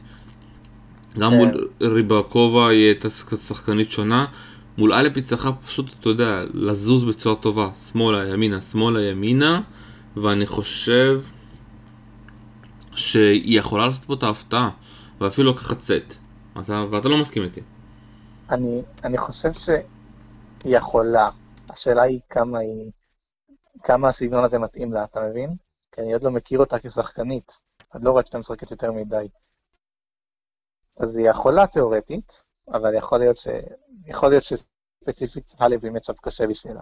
גם 1.19 1.31
כן. 1.31 1.38
מול 1.38 1.50
ריבקובה 1.81 2.69
היא 2.69 2.86
הייתה 2.86 3.10
שחקנית 3.10 3.91
שונה. 3.91 4.25
מול 4.77 4.93
אלפ 4.93 5.12
היא 5.15 5.24
צריכה 5.24 5.51
פשוט, 5.51 5.86
אתה 6.00 6.10
יודע, 6.10 6.43
לזוז 6.53 7.03
בצורה 7.03 7.36
טובה. 7.36 7.69
שמאלה, 7.91 8.27
ימינה, 8.27 8.62
שמאלה, 8.62 9.01
ימינה. 9.01 9.62
ואני 10.17 10.48
חושב 10.48 11.22
שהיא 12.95 13.60
יכולה 13.60 13.88
לעשות 13.88 14.05
פה 14.05 14.13
את 14.13 14.24
ההפתעה. 14.24 14.69
ואפילו 15.22 15.51
לקחת 15.51 15.81
סט. 15.81 16.13
אתה, 16.60 16.86
ואתה 16.91 17.10
לא 17.10 17.17
מסכים 17.17 17.43
איתי. 17.43 17.62
אני, 18.50 18.84
אני 19.04 19.18
חושב 19.18 19.54
שהיא 19.54 19.84
יכולה. 20.78 21.30
השאלה 21.70 22.02
היא 22.02 22.20
כמה 22.30 22.60
היא... 22.60 22.92
כמה 23.84 24.10
הסגנון 24.10 24.44
הזה 24.44 24.60
מתאים 24.60 24.94
לה, 24.94 25.04
אתה 25.04 25.20
מבין? 25.30 25.50
כי 25.92 26.02
אני 26.02 26.14
עוד 26.14 26.24
לא 26.24 26.32
מכיר 26.32 26.60
אותה 26.60 26.80
כשחקנית. 26.80 27.58
עוד 27.94 28.04
לא 28.04 28.16
ראיתי 28.16 28.28
אותה 28.28 28.38
משחקת 28.38 28.72
יותר 28.72 28.92
מדי. 28.92 29.28
אז 31.00 31.18
היא 31.18 31.30
יכולה 31.30 31.68
תיאורטית, 31.68 32.42
אבל 32.74 32.94
יכול 32.94 33.20
להיות 33.20 33.38
ש... 33.38 33.48
יכול 34.06 34.30
להיות 34.30 34.44
שספציפית 34.44 35.54
הלב 35.60 35.82
באמת 35.82 36.04
שם 36.04 36.14
קשה 36.22 36.48
בשבילה. 36.48 36.82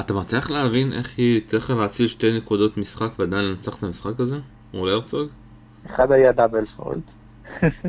אתה 0.00 0.12
מצליח 0.12 0.50
להבין 0.50 0.92
איך 0.92 1.18
היא 1.18 1.48
צריכה 1.48 1.74
להציל 1.74 2.08
שתי 2.08 2.36
נקודות 2.36 2.76
משחק 2.76 3.18
ועדיין 3.18 3.44
לנצח 3.44 3.78
את 3.78 3.82
המשחק 3.82 4.20
הזה? 4.20 4.36
מול 4.74 4.88
הרצוג? 4.88 5.30
אחד 5.86 6.12
היה 6.12 6.32
דאבל 6.32 6.64
פולד. 6.64 7.10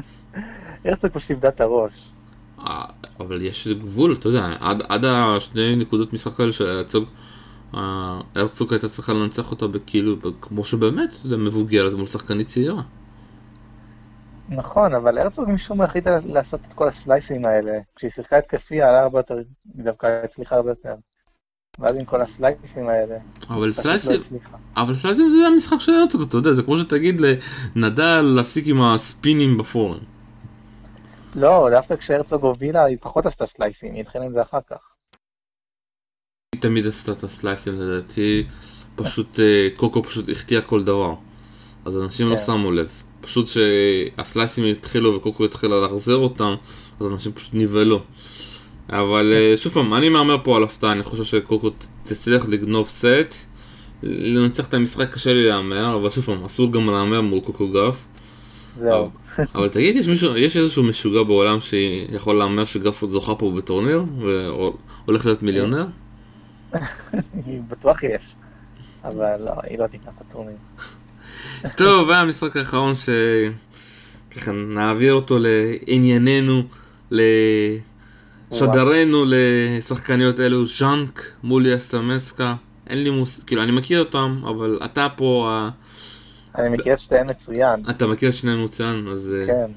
הרצוג 0.86 1.12
פשוט 1.12 1.30
איבדה 1.30 1.50
את 1.50 1.62
הראש. 1.62 2.12
אה, 2.60 2.86
אבל 3.20 3.42
יש 3.42 3.68
גבול, 3.68 4.14
אתה 4.14 4.28
יודע, 4.28 4.56
עד, 4.60 4.84
עד 4.90 5.06
השני 5.06 5.76
נקודות 5.76 6.14
משחק 6.14 6.40
האלה 6.40 6.52
שהרצוג, 6.52 7.04
אה, 7.76 8.20
הרצוג 8.36 8.74
הייתה 8.74 8.90
צריכה 8.90 9.14
לנצח 9.14 9.52
אותה 9.52 9.68
בכאילו, 9.68 10.16
כמו 10.42 10.64
שבאמת, 10.64 11.10
אתה 11.10 11.26
יודע, 11.26 11.38
מבוגרת 11.38 11.94
מול 11.94 12.08
שחקנית 12.08 12.48
צעירה. 12.48 12.82
נכון, 14.50 14.94
אבל 14.94 15.18
הרצוג 15.18 15.50
משום 15.50 15.78
מה 15.78 15.84
החליטה 15.84 16.20
לעשות 16.26 16.60
את 16.68 16.74
כל 16.74 16.88
הסלייסים 16.88 17.46
האלה. 17.46 17.72
כשהיא 17.96 18.12
שיחקה 18.12 18.38
התקפי, 18.38 18.82
עלה 18.82 19.02
הרבה 19.02 19.20
יותר, 19.20 19.36
היא 19.76 19.84
דווקא 19.86 20.22
הצליחה 20.24 20.56
הרבה 20.56 20.72
יותר. 20.72 20.94
ואז 21.80 21.96
עם 21.96 22.06
כל 22.06 22.22
הסלייסים 22.22 22.90
האלה, 22.90 23.16
אבל 23.50 23.68
לא 23.68 23.72
סלייסים, 23.72 24.20
הצליחה. 24.20 24.58
אבל 24.78 24.94
סלייסים 24.94 25.30
זה 25.32 25.38
המשחק 25.48 25.80
של 25.80 25.94
הרצוג, 25.94 26.22
אתה 26.22 26.38
יודע, 26.38 26.54
זה 26.54 26.64
כמו 26.64 26.78
שתגיד 26.78 27.22
לנדל 27.76 28.22
להפסיק 28.22 28.68
עם 28.68 28.82
הספינים 28.82 29.58
בפורן. 29.58 30.00
לא, 31.36 31.68
דווקא 31.72 31.96
כשהרצוג 31.96 32.44
הובילה, 32.44 32.84
היא 32.84 32.98
פחות 33.02 33.26
עשתה 33.26 33.48
סלייסים, 33.48 33.94
היא 33.94 34.02
התחילה 34.02 34.26
עם 34.26 34.34
זה 34.34 34.42
אחר 34.42 34.60
כך. 34.70 34.78
היא 36.56 36.62
תמיד 36.62 36.88
עשתה 36.88 37.12
את 37.12 37.24
הסלייסים 37.24 37.80
לדעתי, 37.80 38.48
פשוט 38.96 39.40
אה, 39.40 39.68
קוקו 39.76 40.04
פשוט 40.04 40.30
החטיאה 40.30 40.62
כל 40.62 40.84
דבר. 40.84 41.14
אז 41.86 41.98
אנשים 41.98 42.30
לא 42.30 42.36
כן. 42.36 42.42
שמו 42.46 42.72
לב. 42.72 43.04
פשוט 43.22 43.48
שהסלייסים 43.48 44.66
התחילו 44.66 45.16
וקוקו 45.16 45.46
התחילה 45.46 45.82
להחזיר 45.82 46.16
אותם, 46.16 46.56
אז 47.00 47.08
אנשים 47.08 47.32
פשוט 47.32 47.54
נבהלו. 47.54 48.02
אבל 48.90 49.34
אה, 49.36 49.58
שוב 49.58 49.74
פעם, 49.74 49.94
אני 49.94 50.10
מהמר 50.10 50.38
פה 50.44 50.58
על 50.58 50.64
הפתעה, 50.64 50.92
אני 50.92 51.04
חושב 51.04 51.24
שקוקו 51.24 51.70
תצליח 52.04 52.46
לגנוב 52.46 52.90
סט. 52.90 53.36
לנצח 54.04 54.68
את 54.68 54.74
המשחק 54.74 55.14
קשה 55.14 55.34
לי 55.34 55.48
להמר, 55.48 55.96
אבל 55.96 56.10
שוב 56.10 56.26
פעם, 56.26 56.44
אסור 56.44 56.72
גם 56.72 56.90
להמר 56.90 57.22
מול 57.22 57.40
קוקו 57.40 57.68
גרף. 57.68 58.08
זהו. 58.78 59.10
אבל 59.56 59.70
תגיד, 59.70 59.96
יש 59.96 60.08
מישהו, 60.08 60.38
יש 60.38 60.58
איזשהו 60.58 60.84
משוגע 60.84 61.24
בעולם 61.24 61.62
שיכול 61.62 62.36
להמר 62.36 62.66
שגרף 62.66 63.02
עוד 63.02 63.12
זוכה 63.12 63.36
פה 63.36 63.52
בטורניר? 63.58 64.04
והולך 64.20 65.26
להיות 65.26 65.44
מיליונר? 65.44 65.86
בטוח 67.70 68.04
יש. 68.04 68.36
אבל 69.04 69.42
לא, 69.46 69.52
היא 69.64 69.80
לא 69.80 69.88
תיקח 69.88 70.10
את 70.16 70.22
הטורניר. 70.22 70.58
טוב, 71.78 72.10
היה 72.10 72.22
המשחק 72.22 72.58
האחרון 72.58 72.94
שככה 72.96 74.52
נעביר 74.52 75.14
אותו 75.14 75.38
לענייננו, 75.40 76.64
לשדרנו, 78.52 79.26
לשחקניות 79.28 80.40
אלו, 80.40 80.66
ז'אנק 80.66 81.32
מול 81.44 81.66
יסמסקה. 81.66 82.56
אין 82.90 83.04
לי 83.04 83.10
מוס... 83.10 83.44
כאילו, 83.44 83.64
אני 83.64 83.72
מכיר 83.72 84.00
אותם, 84.00 84.42
אבל 84.44 84.80
אתה 84.86 85.08
פה, 85.16 85.62
אני 86.58 86.70
מכיר 86.70 86.94
את 86.94 87.00
שתיהן 87.00 87.30
מצוין. 87.30 87.84
אתה 87.90 88.08
מכיר 88.08 88.30
את 88.30 88.34
שניהם 88.34 88.66
מצוין, 88.66 89.08
אז... 89.08 89.34
אה, 89.34 89.48
כן. 89.48 89.72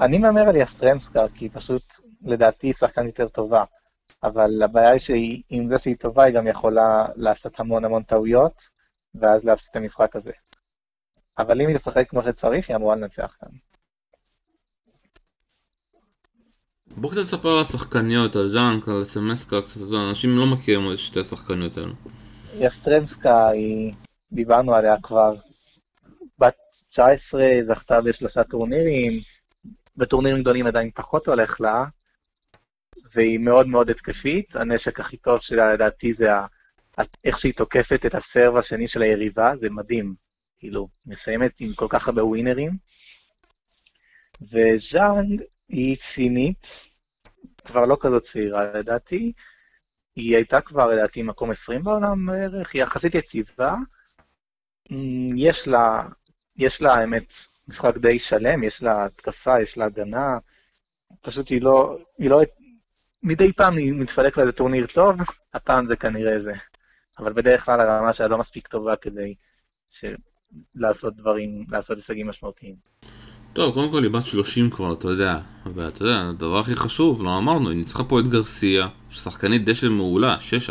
אני 0.00 0.18
מהמר 0.18 0.40
על 0.40 0.56
יסטרמסקה, 0.56 1.26
כי 1.34 1.44
היא 1.44 1.50
פשוט, 1.52 1.82
לדעתי, 2.22 2.66
היא 2.66 2.74
שחקנית 2.74 3.18
יותר 3.18 3.32
טובה. 3.32 3.64
אבל 4.22 4.62
הבעיה 4.62 4.90
היא 4.90 5.00
שעם 5.00 5.68
זה 5.68 5.78
שהיא 5.78 5.96
טובה, 5.96 6.24
היא 6.24 6.34
גם 6.34 6.46
יכולה 6.46 7.06
לעשות 7.16 7.60
המון 7.60 7.84
המון 7.84 8.02
טעויות, 8.02 8.62
ואז 9.14 9.44
להפסיד 9.44 9.68
את 9.70 9.76
המשחק 9.76 10.16
הזה. 10.16 10.32
אבל 11.38 11.60
אם 11.60 11.68
היא 11.68 11.76
תשחק 11.76 12.10
כמו 12.10 12.22
שצריך, 12.22 12.68
היא 12.68 12.76
אמורה 12.76 12.96
לנצח 12.96 13.36
כאן. 13.40 13.48
בוא 16.96 17.10
קצת 17.10 17.20
תספר 17.20 17.48
על 17.48 17.60
השחקניות, 17.60 18.36
על 18.36 18.48
ז'אנק, 18.48 18.88
על 18.88 19.04
סמסקה, 19.04 19.62
קצת, 19.62 19.80
אנשים 20.08 20.38
לא 20.38 20.46
מכירים 20.46 20.92
את 20.92 20.98
שתי 20.98 21.20
השחקניות 21.20 21.76
האלו. 21.76 21.92
יסטרמסקה, 22.54 23.48
היא... 23.48 23.92
דיברנו 24.32 24.74
עליה 24.74 24.96
כבר. 25.02 25.34
בת 26.38 26.56
19, 26.88 27.42
זכתה 27.62 28.00
בשלושה 28.00 28.44
טורנירים, 28.44 29.12
בטורנירים 29.96 30.40
גדולים 30.40 30.66
עדיין 30.66 30.90
פחות 30.94 31.28
הולך 31.28 31.60
לה, 31.60 31.84
והיא 33.14 33.38
מאוד 33.38 33.66
מאוד 33.66 33.90
התקפית. 33.90 34.56
הנשק 34.56 35.00
הכי 35.00 35.16
טוב 35.16 35.40
שלה 35.40 35.72
לדעתי 35.72 36.12
זה. 36.12 36.28
איך 37.24 37.38
שהיא 37.38 37.54
תוקפת 37.54 38.06
את 38.06 38.14
הסרב 38.14 38.56
השני 38.56 38.88
של 38.88 39.02
היריבה, 39.02 39.52
זה 39.60 39.70
מדהים. 39.70 40.14
כאילו, 40.58 40.88
מסיימת 41.06 41.60
עם 41.60 41.72
כל 41.74 41.86
כך 41.90 42.08
הרבה 42.08 42.24
ווינרים. 42.24 42.70
וז'אנג 44.40 45.42
היא 45.68 45.96
צינית, 45.96 46.80
כבר 47.64 47.86
לא 47.86 47.96
כזאת 48.00 48.22
צעירה 48.22 48.64
לדעתי. 48.64 49.32
היא 50.16 50.36
הייתה 50.36 50.60
כבר 50.60 50.86
לדעתי 50.86 51.22
מקום 51.22 51.50
20 51.50 51.82
בעולם 51.82 52.26
בערך, 52.26 52.74
היא 52.74 52.82
יחסית 52.82 53.14
יציבה. 53.14 53.74
אמ, 54.90 55.36
יש 55.36 55.68
לה, 55.68 56.08
יש 56.58 56.82
לה 56.82 56.94
האמת 56.94 57.34
משחק 57.68 57.96
די 57.96 58.18
שלם, 58.18 58.62
יש 58.62 58.82
לה 58.82 59.04
התקפה, 59.04 59.60
יש 59.60 59.78
לה 59.78 59.84
הגנה. 59.84 60.38
פשוט 61.20 61.48
היא 61.48 61.62
לא, 61.62 61.98
היא 62.18 62.30
לא, 62.30 62.40
מדי 63.22 63.52
פעם 63.52 63.76
היא 63.76 63.92
מתפלק 63.92 64.36
לאיזה 64.36 64.52
טורניר 64.52 64.86
טוב, 64.86 65.16
הפעם 65.54 65.86
זה 65.86 65.96
כנראה 65.96 66.40
זה. 66.40 66.52
אבל 67.18 67.32
בדרך 67.32 67.64
כלל 67.64 67.80
הרמה 67.80 68.12
שלה 68.12 68.28
לא 68.28 68.38
מספיק 68.38 68.68
טובה 68.68 68.96
כדי 68.96 69.34
ש... 69.90 70.04
לעשות 70.74 71.16
דברים, 71.16 71.64
לעשות 71.70 71.96
הישגים 71.96 72.28
משמעותיים. 72.28 72.74
טוב, 73.52 73.74
קודם 73.74 73.90
כל 73.90 74.02
היא 74.02 74.10
בת 74.10 74.26
30 74.26 74.70
כבר, 74.70 74.92
אתה 74.92 75.08
יודע. 75.08 75.38
ואתה 75.74 76.02
יודע, 76.02 76.28
הדבר 76.28 76.58
הכי 76.58 76.74
חשוב, 76.74 77.22
לא 77.22 77.38
אמרנו, 77.38 77.68
היא 77.68 77.78
ניצחה 77.78 78.04
פה 78.04 78.20
את 78.20 78.28
גרסיה, 78.28 78.88
שחקנית 79.10 79.64
דשא 79.64 79.86
מעולה, 79.86 80.36
6-4-6-0. 80.68 80.70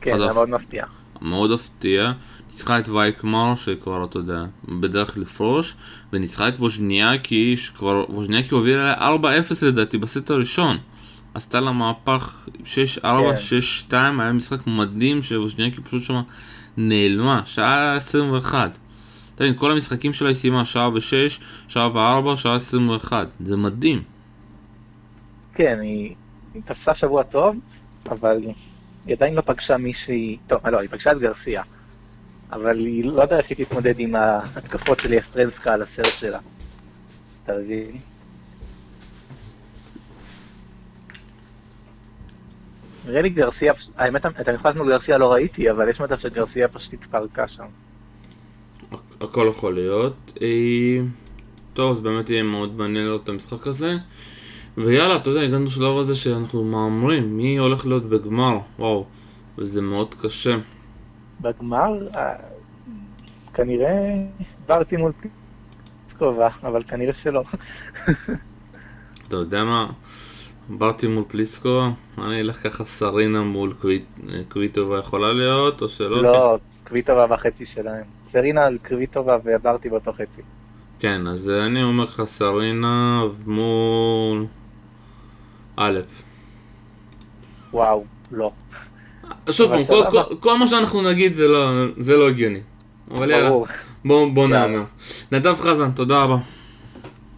כן, 0.00 0.18
זה 0.18 0.34
מאוד 0.34 0.48
מפתיע. 0.48 0.86
מאוד 1.24 1.52
הפתיע. 1.52 2.12
ניצחה 2.50 2.78
את 2.78 2.88
וייקמר, 2.88 3.54
שכבר, 3.56 4.04
אתה 4.04 4.18
יודע, 4.18 4.44
בדרך 4.68 5.18
לפרוש, 5.18 5.74
וניצחה 6.12 6.48
את 6.48 6.58
ווז'ניאקי, 6.58 7.56
שכבר, 7.56 8.04
ווז'ניאקי 8.08 8.54
הובילה 8.54 8.84
לה 8.84 9.16
4-0 9.16 9.66
לדעתי 9.66 9.98
בסט 9.98 10.30
הראשון. 10.30 10.76
עשתה 11.34 11.60
לה 11.60 11.72
מהפך 11.72 12.48
6-4, 12.62 13.02
כן. 13.02 13.34
6-2, 13.90 13.92
היה 13.92 14.32
משחק 14.32 14.66
מדהים 14.66 15.22
שווז'ניאקי 15.22 15.82
פשוט 15.82 16.02
שם 16.02 16.22
נעלמה, 16.76 17.40
שעה 17.44 17.96
21. 17.96 18.78
אתה 19.34 19.44
מבין, 19.44 19.56
כל 19.56 19.72
המשחקים 19.72 20.12
שלה 20.12 20.28
היא 20.28 20.36
סיימה 20.36 20.64
שעה 20.64 20.88
ו-6, 20.88 21.42
שעה 21.68 21.88
ו-4, 21.94 22.36
שעה 22.36 22.54
21. 22.56 23.28
זה 23.44 23.56
מדהים. 23.56 24.02
כן, 25.54 25.78
היא, 25.82 26.14
היא 26.54 26.62
תפסה 26.64 26.94
שבוע 26.94 27.22
טוב, 27.22 27.56
אבל 28.10 28.40
היא 29.06 29.14
עדיין 29.16 29.34
לא 29.34 29.40
פגשה 29.40 29.76
מישהי... 29.76 30.38
טוב, 30.46 30.66
לא, 30.66 30.78
היא 30.78 30.88
פגשה 30.88 31.12
את 31.12 31.18
גרסיה. 31.18 31.62
אבל 32.52 32.78
היא 32.78 33.04
לא 33.04 33.22
יודעת 33.22 33.40
איך 33.50 33.58
היא 33.58 33.66
תתמודד 33.66 33.94
עם 33.98 34.14
ההתקפות 34.14 35.00
של 35.00 35.12
יסטרנסקה 35.12 35.74
על 35.74 35.82
הסרט 35.82 36.12
שלה. 36.18 36.38
אתה 37.44 37.52
מבין? 37.58 37.96
נראה 43.06 43.22
לי 43.22 43.28
גרסיה, 43.28 43.72
האמת, 43.96 44.26
את 44.26 44.48
המשחק 44.48 44.76
מול 44.76 44.88
גרסיה 44.88 45.18
לא 45.18 45.32
ראיתי, 45.32 45.70
אבל 45.70 45.88
יש 45.88 46.00
מצב 46.00 46.18
שגרסיה 46.18 46.68
פשוט 46.68 46.92
התפרקה 46.92 47.48
שם. 47.48 47.64
הכ- 48.92 48.96
הכל 49.20 49.46
יכול 49.50 49.74
להיות. 49.74 50.32
אה, 50.42 50.46
טוב, 51.74 51.90
אז 51.90 52.00
באמת 52.00 52.30
יהיה 52.30 52.42
מאוד 52.42 52.74
מעניין 52.76 53.04
לראות 53.06 53.24
את 53.24 53.28
המשחק 53.28 53.66
הזה. 53.66 53.96
ויאללה, 54.76 55.16
אתה 55.16 55.30
יודע, 55.30 55.40
הגענו 55.40 55.64
לשלב 55.64 55.98
הזה 55.98 56.14
שאנחנו 56.14 56.64
מהמרים 56.64 57.36
מי 57.36 57.56
הולך 57.56 57.86
להיות 57.86 58.04
בגמר, 58.08 58.58
וואו, 58.78 59.04
וזה 59.58 59.82
מאוד 59.82 60.14
קשה. 60.22 60.56
בגמר, 61.40 62.08
אה, 62.14 62.34
כנראה 63.54 64.14
ברתי 64.66 64.96
מול 64.96 65.12
פליסקובה, 66.08 66.48
אבל 66.62 66.82
כנראה 66.82 67.12
שלא. 67.12 67.42
אתה 69.28 69.36
יודע 69.36 69.64
מה? 69.64 69.90
ברתי 70.68 71.06
מול 71.06 71.24
פליסקו, 71.28 71.82
אני 72.18 72.40
אלך 72.40 72.62
ככה 72.62 72.84
סרינה 72.84 73.42
מול 73.42 73.74
קוויט, 73.80 74.04
קוויטובה 74.48 74.98
יכולה 74.98 75.32
להיות, 75.32 75.82
או 75.82 75.88
שלא? 75.88 76.22
לא, 76.22 76.58
קוויטובה 76.88 77.26
בחצי 77.26 77.66
שלהם. 77.66 78.04
סרינה 78.32 78.64
על 78.64 78.78
קוויטובה 78.88 79.38
וברתי 79.44 79.88
באותו 79.88 80.12
חצי. 80.12 80.42
כן, 80.98 81.26
אז 81.26 81.50
אני 81.50 81.82
אומר 81.82 82.04
לך 82.04 82.22
סרינה 82.24 83.22
מול... 83.46 84.46
א'. 85.76 86.00
וואו, 87.72 88.04
לא. 88.32 88.52
שוב 89.50 89.70
פעם, 89.70 89.84
כל. 89.84 90.04
כל, 90.10 90.36
כל 90.40 90.58
מה 90.58 90.68
שאנחנו 90.68 91.02
נגיד 91.10 91.34
זה 91.34 91.48
לא, 91.48 91.86
זה 91.96 92.16
לא 92.16 92.28
הגיוני. 92.28 92.60
אבל 93.10 93.30
יאללה, 93.30 93.48
ברור. 93.48 93.66
בוא. 94.34 94.48
נאמר. 94.48 94.84
נדב 95.32 95.54
חזן, 95.54 95.90
תודה 95.92 96.22
רבה. 96.22 96.36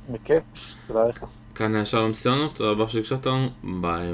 בכיף, 0.09 0.43
תודה 0.87 1.09
לך. 1.09 1.25
כאן 1.55 1.75
היה 1.75 1.85
שלום 1.85 2.15
סיונוב, 2.15 2.53
תודה 2.53 2.71
רבה 2.71 2.89
שהקשבת 2.89 3.27
לנו, 3.27 3.49
ביי. 3.63 4.13